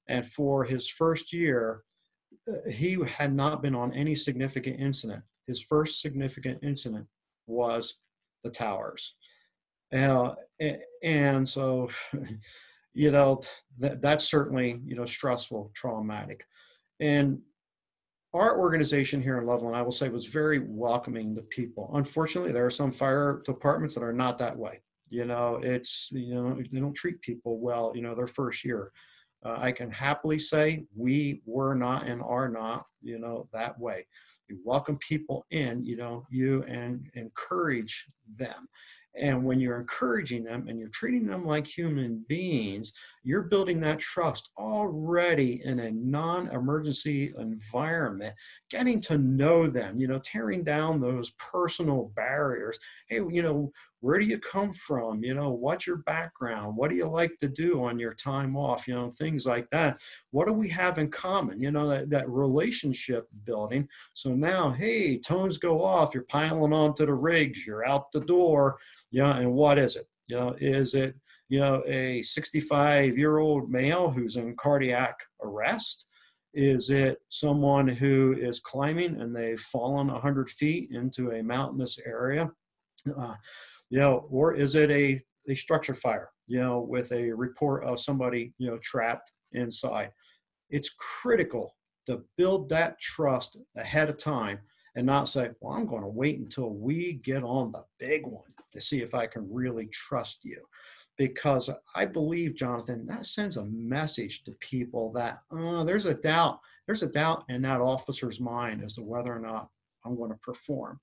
And 0.08 0.26
for 0.26 0.64
his 0.64 0.88
first 0.88 1.32
year, 1.32 1.82
uh, 2.48 2.70
he 2.70 2.98
had 3.06 3.34
not 3.34 3.62
been 3.62 3.74
on 3.74 3.92
any 3.92 4.14
significant 4.14 4.80
incident. 4.80 5.22
His 5.46 5.62
first 5.62 6.00
significant 6.00 6.58
incident 6.62 7.06
was 7.46 7.94
the 8.42 8.50
towers. 8.50 9.14
Uh, 9.92 10.34
and 11.02 11.48
so, 11.48 11.88
you 12.94 13.10
know, 13.10 13.40
that, 13.78 14.02
that's 14.02 14.28
certainly, 14.28 14.80
you 14.84 14.96
know, 14.96 15.04
stressful, 15.04 15.70
traumatic. 15.74 16.44
And 17.00 17.40
our 18.34 18.58
organization 18.58 19.22
here 19.22 19.38
in 19.38 19.46
Loveland, 19.46 19.76
I 19.76 19.82
will 19.82 19.92
say, 19.92 20.08
was 20.08 20.26
very 20.26 20.60
welcoming 20.60 21.34
to 21.34 21.42
people. 21.42 21.90
Unfortunately, 21.94 22.52
there 22.52 22.64
are 22.64 22.70
some 22.70 22.90
fire 22.90 23.42
departments 23.44 23.94
that 23.94 24.04
are 24.04 24.12
not 24.12 24.38
that 24.38 24.56
way. 24.56 24.80
You 25.10 25.26
know, 25.26 25.60
it's 25.62 26.08
you 26.12 26.34
know 26.34 26.58
they 26.72 26.80
don't 26.80 26.94
treat 26.94 27.20
people 27.20 27.58
well. 27.58 27.92
You 27.94 28.02
know, 28.02 28.14
their 28.14 28.26
first 28.26 28.64
year. 28.64 28.92
Uh, 29.44 29.56
I 29.58 29.72
can 29.72 29.90
happily 29.90 30.38
say 30.38 30.84
we 30.96 31.42
were 31.46 31.74
not 31.74 32.06
and 32.06 32.22
are 32.22 32.48
not, 32.48 32.86
you 33.02 33.18
know, 33.18 33.48
that 33.52 33.78
way. 33.78 34.06
You 34.48 34.60
welcome 34.64 34.98
people 34.98 35.46
in, 35.50 35.84
you 35.84 35.96
know, 35.96 36.26
you 36.30 36.62
and 36.64 37.10
encourage 37.14 38.06
them. 38.36 38.68
And 39.14 39.44
when 39.44 39.60
you're 39.60 39.80
encouraging 39.80 40.44
them 40.44 40.68
and 40.68 40.78
you're 40.78 40.88
treating 40.88 41.26
them 41.26 41.44
like 41.44 41.66
human 41.66 42.24
beings, 42.28 42.92
you're 43.22 43.42
building 43.42 43.80
that 43.80 44.00
trust 44.00 44.50
already 44.58 45.62
in 45.64 45.80
a 45.80 45.90
non 45.90 46.48
emergency 46.48 47.32
environment, 47.38 48.34
getting 48.70 49.00
to 49.02 49.18
know 49.18 49.68
them, 49.68 49.98
you 49.98 50.08
know, 50.08 50.18
tearing 50.18 50.64
down 50.64 50.98
those 50.98 51.30
personal 51.30 52.12
barriers. 52.16 52.78
Hey, 53.08 53.20
you 53.28 53.42
know, 53.42 53.72
where 54.00 54.18
do 54.18 54.24
you 54.24 54.38
come 54.38 54.72
from? 54.72 55.22
You 55.22 55.34
know, 55.34 55.50
what's 55.50 55.86
your 55.86 55.98
background? 55.98 56.76
What 56.76 56.90
do 56.90 56.96
you 56.96 57.06
like 57.06 57.38
to 57.38 57.48
do 57.48 57.84
on 57.84 58.00
your 58.00 58.12
time 58.14 58.56
off? 58.56 58.88
You 58.88 58.94
know, 58.94 59.10
things 59.10 59.46
like 59.46 59.70
that. 59.70 60.00
What 60.32 60.48
do 60.48 60.52
we 60.52 60.68
have 60.70 60.98
in 60.98 61.08
common? 61.08 61.62
You 61.62 61.70
know, 61.70 61.88
that, 61.88 62.10
that 62.10 62.28
relationship 62.28 63.28
building. 63.44 63.88
So 64.14 64.34
now, 64.34 64.70
hey, 64.72 65.18
tones 65.18 65.58
go 65.58 65.84
off, 65.84 66.14
you're 66.14 66.24
piling 66.24 66.72
onto 66.72 67.06
the 67.06 67.14
rigs, 67.14 67.64
you're 67.64 67.86
out 67.86 68.10
the 68.10 68.20
door 68.20 68.78
yeah, 69.12 69.36
and 69.36 69.52
what 69.52 69.78
is 69.78 69.96
it? 69.96 70.06
You 70.26 70.36
know, 70.36 70.56
is 70.58 70.94
it 70.94 71.14
you 71.52 71.60
know 71.60 71.82
a 71.86 72.22
65 72.22 73.18
year 73.18 73.36
old 73.36 73.70
male 73.70 74.10
who's 74.10 74.36
in 74.36 74.56
cardiac 74.56 75.14
arrest? 75.42 76.06
Is 76.54 76.88
it 76.88 77.18
someone 77.28 77.86
who 77.86 78.34
is 78.40 78.58
climbing 78.58 79.20
and 79.20 79.36
they've 79.36 79.60
fallen 79.60 80.06
100 80.06 80.48
feet 80.48 80.88
into 80.92 81.32
a 81.32 81.42
mountainous 81.42 81.98
area? 82.06 82.50
Uh, 83.18 83.34
you 83.90 83.98
know, 83.98 84.26
or 84.30 84.54
is 84.54 84.74
it 84.74 84.90
a, 84.90 85.20
a 85.46 85.54
structure 85.54 85.94
fire, 85.94 86.30
you 86.46 86.58
know, 86.58 86.80
with 86.80 87.12
a 87.12 87.30
report 87.32 87.84
of 87.84 88.00
somebody, 88.00 88.54
you 88.56 88.70
know, 88.70 88.78
trapped 88.78 89.30
inside? 89.52 90.10
It's 90.70 90.94
critical 91.20 91.76
to 92.06 92.22
build 92.38 92.70
that 92.70 92.98
trust 92.98 93.58
ahead 93.76 94.08
of 94.08 94.16
time 94.16 94.58
and 94.96 95.04
not 95.04 95.28
say, 95.28 95.50
well, 95.60 95.74
I'm 95.74 95.84
going 95.84 96.02
to 96.02 96.08
wait 96.08 96.38
until 96.38 96.70
we 96.70 97.20
get 97.24 97.42
on 97.42 97.72
the 97.72 97.84
big 97.98 98.26
one 98.26 98.52
to 98.70 98.80
see 98.80 99.02
if 99.02 99.14
I 99.14 99.26
can 99.26 99.46
really 99.52 99.86
trust 99.88 100.38
you. 100.44 100.62
Because 101.18 101.70
I 101.94 102.06
believe, 102.06 102.56
Jonathan, 102.56 103.06
that 103.06 103.26
sends 103.26 103.56
a 103.56 103.66
message 103.66 104.44
to 104.44 104.52
people 104.52 105.12
that 105.12 105.42
uh, 105.54 105.84
there's 105.84 106.06
a 106.06 106.14
doubt. 106.14 106.60
There's 106.86 107.02
a 107.02 107.08
doubt 107.08 107.44
in 107.48 107.62
that 107.62 107.80
officer's 107.80 108.40
mind 108.40 108.82
as 108.82 108.94
to 108.94 109.02
whether 109.02 109.34
or 109.34 109.38
not 109.38 109.68
I'm 110.04 110.16
going 110.16 110.30
to 110.30 110.38
perform. 110.38 111.00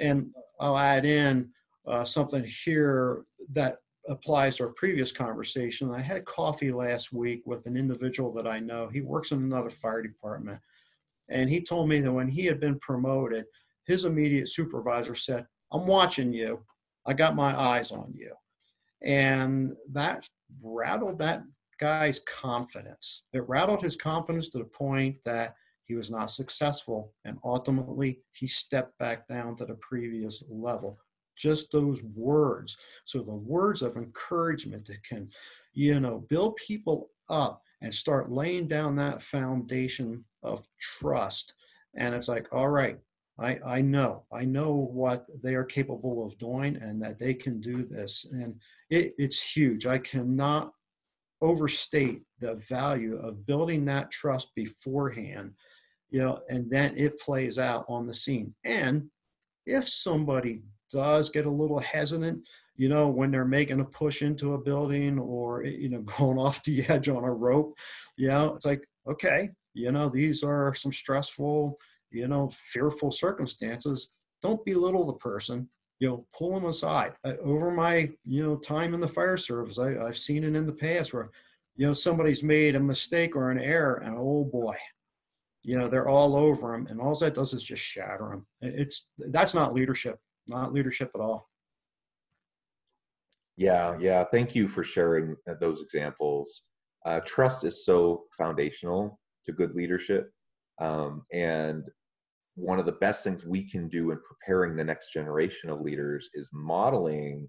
And 0.00 0.30
I'll 0.60 0.78
add 0.78 1.04
in 1.04 1.50
uh, 1.86 2.04
something 2.04 2.44
here 2.44 3.24
that 3.52 3.78
applies 4.08 4.56
to 4.56 4.64
our 4.64 4.70
previous 4.70 5.12
conversation. 5.12 5.92
I 5.92 6.00
had 6.00 6.16
a 6.16 6.22
coffee 6.22 6.72
last 6.72 7.12
week 7.12 7.42
with 7.44 7.66
an 7.66 7.76
individual 7.76 8.32
that 8.34 8.46
I 8.46 8.58
know. 8.58 8.88
He 8.88 9.00
works 9.00 9.32
in 9.32 9.38
another 9.38 9.70
fire 9.70 10.02
department. 10.02 10.60
And 11.28 11.50
he 11.50 11.60
told 11.60 11.88
me 11.88 12.00
that 12.00 12.12
when 12.12 12.28
he 12.28 12.46
had 12.46 12.58
been 12.58 12.78
promoted, 12.78 13.44
his 13.84 14.04
immediate 14.04 14.48
supervisor 14.48 15.14
said, 15.14 15.46
I'm 15.72 15.86
watching 15.86 16.32
you. 16.32 16.60
I 17.06 17.12
got 17.12 17.36
my 17.36 17.58
eyes 17.58 17.90
on 17.90 18.12
you. 18.14 18.32
And 19.02 19.72
that 19.92 20.28
rattled 20.62 21.18
that 21.18 21.42
guy's 21.80 22.20
confidence. 22.20 23.24
It 23.32 23.48
rattled 23.48 23.82
his 23.82 23.96
confidence 23.96 24.48
to 24.50 24.58
the 24.58 24.64
point 24.64 25.16
that 25.24 25.54
he 25.84 25.94
was 25.94 26.10
not 26.10 26.30
successful. 26.30 27.14
And 27.24 27.38
ultimately, 27.44 28.20
he 28.32 28.46
stepped 28.46 28.98
back 28.98 29.26
down 29.28 29.56
to 29.56 29.64
the 29.64 29.76
previous 29.80 30.42
level. 30.50 30.98
Just 31.36 31.70
those 31.70 32.02
words. 32.02 32.76
So, 33.04 33.22
the 33.22 33.32
words 33.32 33.80
of 33.82 33.96
encouragement 33.96 34.86
that 34.86 35.02
can, 35.04 35.30
you 35.72 36.00
know, 36.00 36.26
build 36.28 36.56
people 36.56 37.10
up 37.30 37.62
and 37.80 37.94
start 37.94 38.30
laying 38.30 38.66
down 38.66 38.96
that 38.96 39.22
foundation 39.22 40.24
of 40.42 40.66
trust. 40.80 41.54
And 41.96 42.14
it's 42.14 42.28
like, 42.28 42.48
all 42.52 42.68
right, 42.68 42.98
I, 43.38 43.58
I 43.64 43.80
know, 43.80 44.24
I 44.32 44.44
know 44.44 44.72
what 44.74 45.26
they 45.42 45.54
are 45.54 45.64
capable 45.64 46.26
of 46.26 46.36
doing 46.38 46.76
and 46.76 47.00
that 47.02 47.18
they 47.18 47.34
can 47.34 47.60
do 47.60 47.84
this. 47.84 48.26
And 48.30 48.56
it, 48.90 49.14
it's 49.18 49.40
huge. 49.40 49.86
I 49.86 49.98
cannot 49.98 50.72
overstate 51.40 52.22
the 52.40 52.56
value 52.56 53.16
of 53.16 53.46
building 53.46 53.84
that 53.84 54.10
trust 54.10 54.54
beforehand, 54.54 55.52
you 56.10 56.20
know, 56.20 56.40
and 56.48 56.70
then 56.70 56.96
it 56.96 57.20
plays 57.20 57.58
out 57.58 57.84
on 57.88 58.06
the 58.06 58.14
scene. 58.14 58.54
And 58.64 59.08
if 59.66 59.88
somebody 59.88 60.62
does 60.90 61.30
get 61.30 61.46
a 61.46 61.50
little 61.50 61.78
hesitant, 61.78 62.46
you 62.76 62.88
know, 62.88 63.08
when 63.08 63.30
they're 63.30 63.44
making 63.44 63.80
a 63.80 63.84
push 63.84 64.22
into 64.22 64.54
a 64.54 64.58
building 64.58 65.18
or, 65.18 65.64
you 65.64 65.88
know, 65.88 66.00
going 66.18 66.38
off 66.38 66.62
the 66.64 66.84
edge 66.88 67.08
on 67.08 67.24
a 67.24 67.32
rope, 67.32 67.76
you 68.16 68.28
know, 68.28 68.54
it's 68.54 68.64
like, 68.64 68.82
okay, 69.08 69.50
you 69.74 69.92
know, 69.92 70.08
these 70.08 70.42
are 70.42 70.74
some 70.74 70.92
stressful, 70.92 71.78
you 72.10 72.26
know, 72.26 72.50
fearful 72.52 73.10
circumstances, 73.10 74.08
don't 74.42 74.64
belittle 74.64 75.06
the 75.06 75.14
person. 75.14 75.68
You 76.00 76.08
know, 76.08 76.26
pull 76.32 76.54
them 76.54 76.66
aside. 76.66 77.14
I, 77.24 77.36
over 77.38 77.70
my, 77.70 78.10
you 78.24 78.42
know, 78.44 78.56
time 78.56 78.94
in 78.94 79.00
the 79.00 79.08
fire 79.08 79.36
service, 79.36 79.78
I, 79.78 79.96
I've 79.96 80.18
seen 80.18 80.44
it 80.44 80.54
in 80.54 80.66
the 80.66 80.72
past 80.72 81.12
where, 81.12 81.30
you 81.76 81.86
know, 81.86 81.94
somebody's 81.94 82.42
made 82.42 82.76
a 82.76 82.80
mistake 82.80 83.34
or 83.34 83.50
an 83.50 83.58
error, 83.58 84.02
and 84.04 84.16
oh 84.16 84.44
boy, 84.44 84.76
you 85.62 85.76
know, 85.78 85.88
they're 85.88 86.08
all 86.08 86.36
over 86.36 86.72
them, 86.72 86.86
and 86.88 87.00
all 87.00 87.14
that 87.16 87.34
does 87.34 87.52
is 87.52 87.62
just 87.62 87.82
shatter 87.82 88.30
them. 88.30 88.46
It's 88.60 89.08
that's 89.18 89.54
not 89.54 89.74
leadership, 89.74 90.18
not 90.46 90.72
leadership 90.72 91.10
at 91.14 91.20
all. 91.20 91.48
Yeah, 93.56 93.96
yeah. 93.98 94.24
Thank 94.30 94.54
you 94.54 94.68
for 94.68 94.84
sharing 94.84 95.34
those 95.60 95.80
examples. 95.80 96.62
Uh, 97.04 97.20
trust 97.24 97.64
is 97.64 97.84
so 97.84 98.24
foundational 98.36 99.18
to 99.46 99.52
good 99.52 99.74
leadership. 99.74 100.30
Um, 100.80 101.24
and 101.32 101.82
one 102.58 102.78
of 102.78 102.86
the 102.86 102.92
best 102.92 103.22
things 103.22 103.46
we 103.46 103.68
can 103.68 103.88
do 103.88 104.10
in 104.10 104.18
preparing 104.26 104.76
the 104.76 104.84
next 104.84 105.12
generation 105.12 105.70
of 105.70 105.80
leaders 105.80 106.28
is 106.34 106.50
modeling 106.52 107.48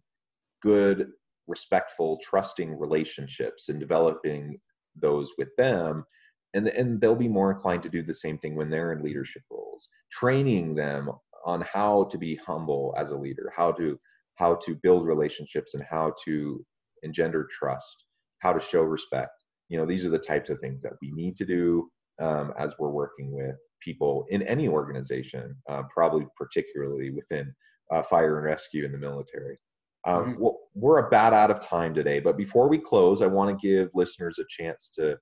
good, 0.62 1.10
respectful, 1.48 2.20
trusting 2.24 2.78
relationships 2.78 3.70
and 3.70 3.80
developing 3.80 4.58
those 4.96 5.34
with 5.38 5.50
them. 5.58 6.06
And, 6.54 6.68
and 6.68 7.02
they'll 7.02 7.16
be 7.16 7.28
more 7.28 7.52
inclined 7.52 7.84
to 7.84 7.90
do 7.90 8.04
the 8.04 8.14
same 8.14 8.38
thing 8.38 8.56
when 8.56 8.70
they're 8.70 8.94
in 8.94 9.04
leadership 9.04 9.44
roles, 9.52 9.90
training 10.12 10.76
them 10.76 11.10
on 11.46 11.62
how 11.72 12.06
to 12.06 12.18
be 12.18 12.36
humble 12.36 12.94
as 12.98 13.10
a 13.10 13.18
leader, 13.18 13.52
how 13.56 13.72
to 13.74 14.00
how 14.36 14.56
to 14.56 14.74
build 14.76 15.06
relationships 15.06 15.74
and 15.74 15.84
how 15.84 16.14
to 16.24 16.66
engender 17.04 17.46
trust, 17.52 18.06
how 18.40 18.54
to 18.54 18.60
show 18.60 18.84
respect. 18.84 19.44
You 19.68 19.78
know, 19.78 19.86
these 19.86 20.06
are 20.06 20.10
the 20.10 20.18
types 20.18 20.50
of 20.50 20.60
things 20.60 20.82
that 20.82 20.94
we 21.02 21.12
need 21.12 21.36
to 21.38 21.46
do 21.46 21.90
um, 22.20 22.54
as 22.58 22.76
we're 22.78 22.90
working 22.90 23.32
with 23.32 23.58
people 23.82 24.26
in 24.30 24.42
any 24.44 24.68
organization, 24.68 25.56
uh, 25.68 25.84
probably 25.94 26.28
particularly 26.38 27.12
within 27.12 27.54
uh, 27.92 28.04
fire 28.04 28.38
and 28.38 28.46
rescue 28.46 28.86
in 28.86 28.92
the 28.92 28.98
military. 28.98 29.58
Um, 30.06 30.36
mm-hmm. 30.36 30.46
We're 30.76 31.08
about 31.08 31.34
out 31.34 31.52
of 31.52 31.60
time 31.60 31.94
today, 31.94 32.20
but 32.20 32.38
before 32.38 32.70
we 32.70 32.78
close, 32.78 33.22
I 33.22 33.28
want 33.28 33.58
to 33.58 33.68
give 33.68 33.90
listeners 33.94 34.40
a 34.40 34.46
chance 34.50 34.90
to 34.96 35.18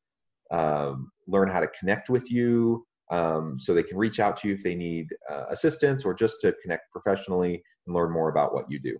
um, 0.52 1.12
learn 1.28 1.50
how 1.50 1.60
to 1.60 1.68
connect 1.80 2.10
with 2.10 2.32
you 2.32 2.86
um, 3.10 3.60
so 3.60 3.74
they 3.74 3.84
can 3.84 3.98
reach 3.98 4.20
out 4.20 4.38
to 4.38 4.48
you 4.48 4.54
if 4.54 4.64
they 4.64 4.76
need 4.76 5.08
uh, 5.30 5.46
assistance 5.50 6.06
or 6.06 6.14
just 6.14 6.42
to 6.42 6.54
connect 6.62 6.92
professionally 6.92 7.62
and 7.86 7.96
learn 7.96 8.12
more 8.12 8.30
about 8.30 8.54
what 8.54 8.66
you 8.70 8.80
do. 8.80 8.98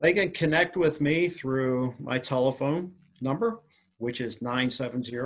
They 0.00 0.12
can 0.12 0.30
connect 0.30 0.76
with 0.76 1.00
me 1.00 1.28
through 1.28 1.94
my 1.98 2.18
telephone 2.18 2.92
number, 3.20 3.60
which 3.98 4.20
is 4.20 4.40
970 4.40 5.16